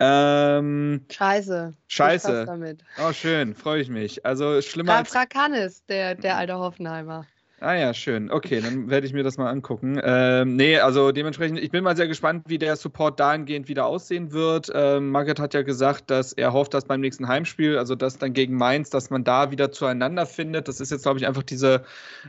Ähm, 0.00 1.06
scheiße. 1.10 1.74
Scheiße. 1.86 2.44
Damit. 2.46 2.84
Oh, 2.98 3.12
schön, 3.12 3.54
freue 3.54 3.80
ich 3.80 3.88
mich. 3.88 4.26
Also 4.26 4.60
schlimmer. 4.60 4.92
Frag, 4.92 5.08
frag 5.08 5.34
Hannes, 5.34 5.84
der, 5.86 6.14
der 6.14 6.36
alte 6.36 6.58
Hoffenheimer. 6.58 7.26
Ah 7.64 7.76
ja, 7.76 7.94
schön. 7.94 8.30
Okay, 8.30 8.60
dann 8.60 8.90
werde 8.90 9.06
ich 9.06 9.14
mir 9.14 9.22
das 9.22 9.38
mal 9.38 9.48
angucken. 9.48 9.98
Ähm, 10.04 10.54
nee, 10.54 10.78
also 10.78 11.12
dementsprechend, 11.12 11.58
ich 11.58 11.70
bin 11.70 11.82
mal 11.82 11.96
sehr 11.96 12.06
gespannt, 12.06 12.44
wie 12.46 12.58
der 12.58 12.76
Support 12.76 13.18
dahingehend 13.18 13.68
wieder 13.68 13.86
aussehen 13.86 14.32
wird. 14.32 14.70
Ähm, 14.74 15.10
Margaret 15.10 15.40
hat 15.40 15.54
ja 15.54 15.62
gesagt, 15.62 16.10
dass 16.10 16.34
er 16.34 16.52
hofft, 16.52 16.74
dass 16.74 16.84
beim 16.84 17.00
nächsten 17.00 17.26
Heimspiel, 17.26 17.78
also 17.78 17.94
das 17.94 18.18
dann 18.18 18.34
gegen 18.34 18.58
Mainz, 18.58 18.90
dass 18.90 19.08
man 19.08 19.24
da 19.24 19.50
wieder 19.50 19.72
zueinander 19.72 20.26
findet. 20.26 20.68
Das 20.68 20.78
ist 20.78 20.90
jetzt, 20.90 21.04
glaube 21.04 21.18
ich, 21.18 21.26
einfach 21.26 21.42
diese 21.42 21.84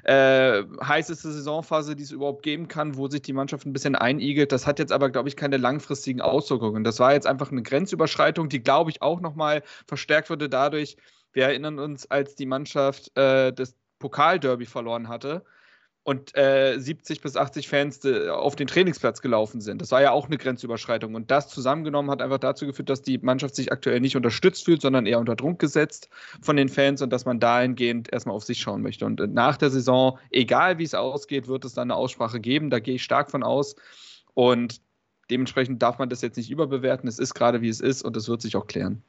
äh, 0.05 0.63
heißeste 0.81 1.29
Saisonphase, 1.29 1.97
die 1.97 2.03
es 2.03 2.11
überhaupt 2.11 2.41
geben 2.41 2.69
kann, 2.69 2.95
wo 2.95 3.09
sich 3.09 3.21
die 3.21 3.33
Mannschaft 3.33 3.65
ein 3.65 3.73
bisschen 3.73 3.95
einigelt. 3.95 4.53
Das 4.53 4.65
hat 4.65 4.79
jetzt 4.79 4.93
aber, 4.93 5.09
glaube 5.09 5.27
ich, 5.27 5.35
keine 5.35 5.57
langfristigen 5.57 6.21
Auswirkungen. 6.21 6.85
Das 6.85 7.01
war 7.01 7.11
jetzt 7.11 7.27
einfach 7.27 7.51
eine 7.51 7.61
Grenzüberschreitung, 7.61 8.47
die, 8.47 8.63
glaube 8.63 8.89
ich, 8.89 9.01
auch 9.01 9.19
nochmal 9.19 9.63
verstärkt 9.85 10.29
wurde 10.29 10.47
dadurch, 10.47 10.95
wir 11.33 11.43
erinnern 11.43 11.79
uns, 11.79 12.09
als 12.09 12.35
die 12.35 12.45
Mannschaft 12.45 13.11
äh, 13.17 13.51
des 13.51 13.75
Pokalderby 13.99 14.65
verloren 14.65 15.07
hatte 15.07 15.43
und 16.05 16.37
äh, 16.37 16.77
70 16.77 17.21
bis 17.21 17.35
80 17.35 17.67
Fans 17.67 17.99
de, 17.99 18.29
auf 18.29 18.55
den 18.55 18.67
Trainingsplatz 18.67 19.21
gelaufen 19.21 19.59
sind. 19.59 19.81
Das 19.81 19.89
war 19.89 20.03
ja 20.03 20.11
auch 20.11 20.27
eine 20.27 20.37
Grenzüberschreitung. 20.37 21.15
Und 21.15 21.31
das 21.31 21.47
zusammengenommen 21.49 22.11
hat 22.11 22.21
einfach 22.21 22.37
dazu 22.37 22.67
geführt, 22.67 22.91
dass 22.91 23.01
die 23.01 23.17
Mannschaft 23.17 23.55
sich 23.55 23.71
aktuell 23.71 23.99
nicht 23.99 24.15
unterstützt 24.15 24.65
fühlt, 24.65 24.83
sondern 24.83 25.07
eher 25.07 25.19
unter 25.19 25.35
Druck 25.35 25.57
gesetzt 25.57 26.09
von 26.41 26.57
den 26.57 26.69
Fans 26.69 27.01
und 27.01 27.09
dass 27.09 27.25
man 27.25 27.39
dahingehend 27.39 28.13
erstmal 28.13 28.35
auf 28.35 28.43
sich 28.43 28.59
schauen 28.59 28.83
möchte. 28.83 29.03
Und 29.03 29.19
nach 29.33 29.57
der 29.57 29.71
Saison, 29.71 30.19
egal 30.29 30.77
wie 30.77 30.83
es 30.83 30.93
ausgeht, 30.93 31.47
wird 31.47 31.65
es 31.65 31.73
dann 31.73 31.89
eine 31.89 31.95
Aussprache 31.95 32.39
geben. 32.39 32.69
Da 32.69 32.77
gehe 32.77 32.95
ich 32.95 33.03
stark 33.03 33.31
von 33.31 33.41
aus. 33.41 33.75
Und 34.35 34.81
dementsprechend 35.31 35.81
darf 35.81 35.97
man 35.97 36.09
das 36.09 36.21
jetzt 36.21 36.37
nicht 36.37 36.51
überbewerten. 36.51 37.09
Es 37.09 37.17
ist 37.17 37.33
gerade 37.33 37.63
wie 37.63 37.69
es 37.69 37.81
ist 37.81 38.03
und 38.03 38.15
es 38.15 38.29
wird 38.29 38.43
sich 38.43 38.55
auch 38.55 38.67
klären. 38.67 39.01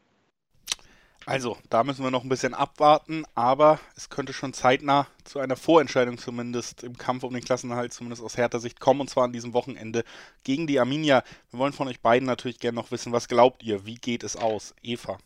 Also, 1.28 1.58
da 1.70 1.82
müssen 1.82 2.04
wir 2.04 2.12
noch 2.12 2.22
ein 2.22 2.28
bisschen 2.28 2.54
abwarten, 2.54 3.24
aber 3.34 3.80
es 3.96 4.10
könnte 4.10 4.32
schon 4.32 4.52
zeitnah 4.52 5.08
zu 5.24 5.40
einer 5.40 5.56
Vorentscheidung 5.56 6.18
zumindest 6.18 6.84
im 6.84 6.96
Kampf 6.96 7.24
um 7.24 7.34
den 7.34 7.42
Klassenerhalt, 7.42 7.92
zumindest 7.92 8.22
aus 8.22 8.36
härter 8.36 8.60
Sicht, 8.60 8.78
kommen, 8.78 9.00
und 9.00 9.10
zwar 9.10 9.24
an 9.24 9.32
diesem 9.32 9.52
Wochenende 9.52 10.04
gegen 10.44 10.68
die 10.68 10.78
Arminia. 10.78 11.24
Wir 11.50 11.58
wollen 11.58 11.72
von 11.72 11.88
euch 11.88 12.00
beiden 12.00 12.26
natürlich 12.26 12.60
gerne 12.60 12.76
noch 12.76 12.92
wissen, 12.92 13.10
was 13.10 13.26
glaubt 13.26 13.64
ihr? 13.64 13.84
Wie 13.84 13.96
geht 13.96 14.22
es 14.22 14.36
aus? 14.36 14.72
Eva. 14.84 15.18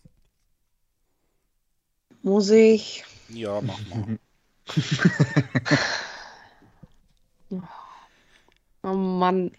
Muss 2.22 2.48
ich? 2.48 3.04
Ja, 3.28 3.60
mach 3.60 3.78
mal. 3.90 4.18
oh 8.82 8.94
Mann. 8.94 9.50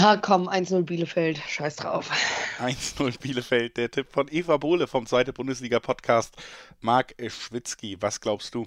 Ha, 0.00 0.16
komm, 0.16 0.48
1-0 0.48 0.84
Bielefeld. 0.84 1.38
Scheiß 1.46 1.76
drauf. 1.76 2.10
1-0 2.58 3.20
Bielefeld. 3.20 3.76
Der 3.76 3.90
Tipp 3.90 4.06
von 4.10 4.28
Eva 4.30 4.56
Bohle 4.56 4.86
vom 4.86 5.04
Zweite 5.04 5.34
Bundesliga-Podcast. 5.34 6.36
Marc 6.80 7.14
Schwitzky, 7.28 7.98
was 8.00 8.22
glaubst 8.22 8.54
du? 8.54 8.66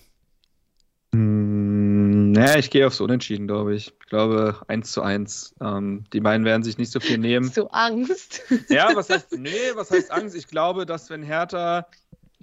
Hm, 1.12 2.34
naja, 2.34 2.60
ich 2.60 2.70
gehe 2.70 2.86
aufs 2.86 3.02
Unentschieden, 3.02 3.48
glaube 3.48 3.74
ich. 3.74 3.88
Ich 3.88 4.10
glaube 4.10 4.62
1 4.68 4.92
zu 4.92 5.02
1. 5.02 5.56
Ähm, 5.60 6.04
die 6.14 6.20
beiden 6.20 6.46
werden 6.46 6.62
sich 6.62 6.78
nicht 6.78 6.92
so 6.92 7.00
viel 7.00 7.18
nehmen. 7.18 7.52
Du 7.56 7.66
Angst? 7.66 8.44
Ja, 8.70 8.96
was 8.96 9.10
heißt, 9.10 9.32
nee, 9.32 9.72
was 9.74 9.90
heißt 9.90 10.12
Angst? 10.12 10.36
Ich 10.36 10.46
glaube, 10.46 10.86
dass 10.86 11.10
wenn 11.10 11.24
Hertha 11.24 11.88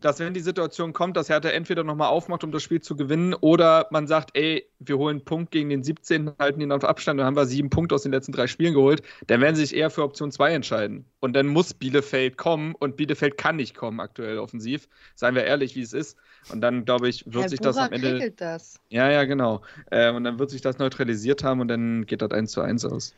dass 0.00 0.18
wenn 0.18 0.34
die 0.34 0.40
Situation 0.40 0.92
kommt, 0.92 1.16
dass 1.16 1.28
Hertha 1.28 1.50
entweder 1.50 1.84
nochmal 1.84 2.08
aufmacht, 2.08 2.44
um 2.44 2.52
das 2.52 2.62
Spiel 2.62 2.80
zu 2.80 2.96
gewinnen, 2.96 3.34
oder 3.34 3.86
man 3.90 4.06
sagt, 4.06 4.30
ey, 4.34 4.66
wir 4.78 4.98
holen 4.98 5.18
einen 5.18 5.24
Punkt 5.24 5.50
gegen 5.50 5.68
den 5.70 5.82
17., 5.82 6.32
halten 6.38 6.60
ihn 6.60 6.72
auf 6.72 6.84
Abstand, 6.84 7.20
dann 7.20 7.26
haben 7.26 7.36
wir 7.36 7.46
sieben 7.46 7.70
Punkte 7.70 7.94
aus 7.94 8.02
den 8.02 8.12
letzten 8.12 8.32
drei 8.32 8.46
Spielen 8.46 8.74
geholt, 8.74 9.02
dann 9.26 9.40
werden 9.40 9.56
sie 9.56 9.66
sich 9.66 9.76
eher 9.76 9.90
für 9.90 10.02
Option 10.02 10.32
2 10.32 10.52
entscheiden. 10.52 11.04
Und 11.20 11.34
dann 11.34 11.46
muss 11.46 11.74
Bielefeld 11.74 12.36
kommen 12.36 12.74
und 12.74 12.96
Bielefeld 12.96 13.36
kann 13.36 13.56
nicht 13.56 13.76
kommen 13.76 14.00
aktuell 14.00 14.38
offensiv. 14.38 14.88
Seien 15.14 15.34
wir 15.34 15.44
ehrlich, 15.44 15.76
wie 15.76 15.82
es 15.82 15.92
ist. 15.92 16.16
Und 16.50 16.60
dann, 16.60 16.84
glaube 16.84 17.08
ich, 17.08 17.26
wird 17.26 17.42
Herr 17.42 17.48
sich 17.48 17.60
Burak 17.60 17.74
das 17.74 17.84
am 17.84 17.92
Ende. 17.92 18.30
Das. 18.30 18.80
Ja, 18.88 19.10
ja, 19.10 19.24
genau. 19.24 19.62
Äh, 19.90 20.10
und 20.10 20.24
dann 20.24 20.38
wird 20.38 20.50
sich 20.50 20.62
das 20.62 20.78
neutralisiert 20.78 21.44
haben 21.44 21.60
und 21.60 21.68
dann 21.68 22.06
geht 22.06 22.22
das 22.22 22.30
1 22.30 22.50
zu 22.50 22.62
1 22.62 22.84
aus. 22.86 23.14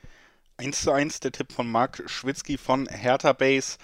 1 0.59 0.83
zu 0.83 0.93
1, 0.93 1.21
der 1.21 1.33
Tipp 1.33 1.53
von 1.53 1.71
Marc 1.71 2.03
Schwitzky 2.07 2.59
von 2.59 2.87
Hertha 2.87 3.33
Base. 3.33 3.79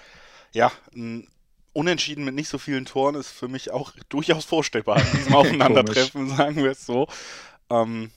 Ja, 0.51 0.71
ein 0.95 1.27
Unentschieden 1.73 2.25
mit 2.25 2.35
nicht 2.35 2.49
so 2.49 2.57
vielen 2.57 2.85
Toren 2.85 3.15
ist 3.15 3.29
für 3.31 3.47
mich 3.47 3.71
auch 3.71 3.91
durchaus 4.09 4.45
vorstellbar 4.45 4.99
in 4.99 5.17
diesem 5.17 5.35
Aufeinandertreffen, 5.35 6.29
sagen 6.29 6.57
wir 6.57 6.71
es 6.71 6.85
so. 6.85 7.07
Ähm, 7.69 8.11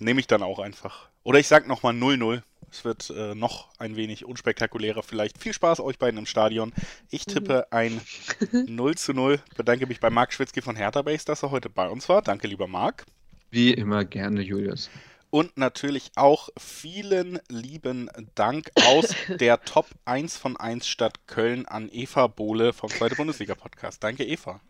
Nehme 0.00 0.20
ich 0.20 0.26
dann 0.26 0.42
auch 0.42 0.58
einfach. 0.58 1.08
Oder 1.22 1.38
ich 1.38 1.46
sage 1.46 1.68
nochmal 1.68 1.94
0-0. 1.94 2.42
Es 2.70 2.84
wird 2.84 3.10
äh, 3.10 3.34
noch 3.34 3.68
ein 3.78 3.94
wenig 3.94 4.24
unspektakulärer 4.24 5.02
vielleicht. 5.02 5.38
Viel 5.38 5.52
Spaß 5.52 5.78
euch 5.80 5.98
beiden 5.98 6.18
im 6.18 6.26
Stadion. 6.26 6.72
Ich 7.10 7.24
tippe 7.24 7.70
ein 7.70 8.00
0 8.66 8.96
zu 8.96 9.12
0. 9.12 9.40
Bedanke 9.56 9.86
mich 9.86 10.00
bei 10.00 10.10
Marc 10.10 10.32
Schwitzky 10.32 10.60
von 10.60 10.74
Hertha 10.74 11.02
Base, 11.02 11.24
dass 11.24 11.44
er 11.44 11.52
heute 11.52 11.70
bei 11.70 11.88
uns 11.88 12.08
war. 12.08 12.22
Danke, 12.22 12.48
lieber 12.48 12.66
Marc. 12.66 13.06
Wie 13.50 13.72
immer 13.72 14.04
gerne, 14.04 14.42
Julius. 14.42 14.90
Und 15.34 15.58
natürlich 15.58 16.12
auch 16.14 16.48
vielen 16.56 17.40
lieben 17.48 18.08
Dank 18.36 18.70
aus 18.86 19.16
der 19.40 19.60
Top 19.62 19.86
1 20.04 20.36
von 20.36 20.56
1 20.56 20.86
Stadt 20.86 21.26
Köln 21.26 21.66
an 21.66 21.88
Eva 21.90 22.28
Bohle 22.28 22.72
vom 22.72 22.88
Zweite 22.88 23.16
Bundesliga 23.16 23.56
Podcast. 23.56 24.04
Danke, 24.04 24.24
Eva. 24.24 24.60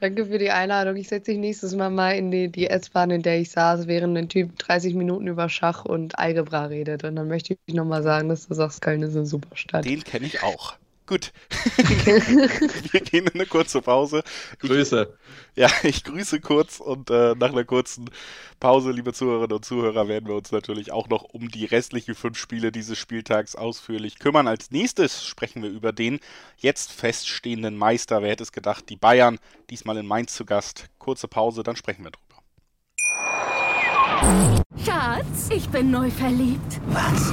Danke 0.00 0.24
für 0.24 0.38
die 0.38 0.48
Einladung. 0.48 0.96
Ich 0.96 1.08
setze 1.08 1.32
dich 1.32 1.38
nächstes 1.38 1.74
Mal 1.74 1.90
mal 1.90 2.12
in 2.12 2.30
die, 2.30 2.48
die 2.48 2.68
S-Bahn, 2.68 3.10
in 3.10 3.20
der 3.20 3.38
ich 3.38 3.50
saß, 3.50 3.86
während 3.86 4.16
ein 4.16 4.30
Typ 4.30 4.58
30 4.58 4.94
Minuten 4.94 5.26
über 5.26 5.50
Schach 5.50 5.84
und 5.84 6.18
Algebra 6.18 6.64
redet. 6.64 7.04
Und 7.04 7.16
dann 7.16 7.28
möchte 7.28 7.58
ich 7.66 7.74
nochmal 7.74 8.02
sagen, 8.02 8.30
dass 8.30 8.48
du 8.48 8.54
sagst, 8.54 8.80
Köln 8.80 9.02
ist 9.02 9.14
eine 9.14 9.26
super 9.26 9.54
Stadt. 9.54 9.84
Den 9.84 10.02
kenne 10.02 10.24
ich 10.24 10.42
auch. 10.42 10.76
Gut. 11.06 11.32
wir 11.76 13.00
gehen 13.00 13.26
in 13.26 13.34
eine 13.34 13.44
kurze 13.44 13.82
Pause. 13.82 14.22
Grüße. 14.58 15.14
Ich, 15.54 15.60
ja, 15.60 15.68
ich 15.82 16.02
grüße 16.02 16.40
kurz 16.40 16.80
und 16.80 17.10
äh, 17.10 17.34
nach 17.34 17.52
einer 17.52 17.64
kurzen 17.64 18.08
Pause, 18.58 18.90
liebe 18.90 19.12
Zuhörerinnen 19.12 19.56
und 19.56 19.64
Zuhörer, 19.66 20.08
werden 20.08 20.26
wir 20.26 20.34
uns 20.34 20.50
natürlich 20.50 20.92
auch 20.92 21.08
noch 21.08 21.22
um 21.22 21.50
die 21.50 21.66
restlichen 21.66 22.14
fünf 22.14 22.38
Spiele 22.38 22.72
dieses 22.72 22.98
Spieltags 22.98 23.54
ausführlich 23.54 24.18
kümmern. 24.18 24.48
Als 24.48 24.70
nächstes 24.70 25.26
sprechen 25.26 25.62
wir 25.62 25.68
über 25.68 25.92
den 25.92 26.20
jetzt 26.56 26.90
feststehenden 26.90 27.76
Meister. 27.76 28.22
Wer 28.22 28.30
hätte 28.30 28.44
es 28.44 28.52
gedacht? 28.52 28.88
Die 28.88 28.96
Bayern, 28.96 29.38
diesmal 29.68 29.98
in 29.98 30.06
Mainz 30.06 30.34
zu 30.34 30.46
Gast. 30.46 30.86
Kurze 30.98 31.28
Pause, 31.28 31.62
dann 31.62 31.76
sprechen 31.76 32.04
wir 32.04 32.12
drüber. 32.12 32.24
Schatz, 34.82 35.50
ich 35.50 35.68
bin 35.68 35.90
neu 35.90 36.10
verliebt. 36.10 36.80
Was? 36.86 37.32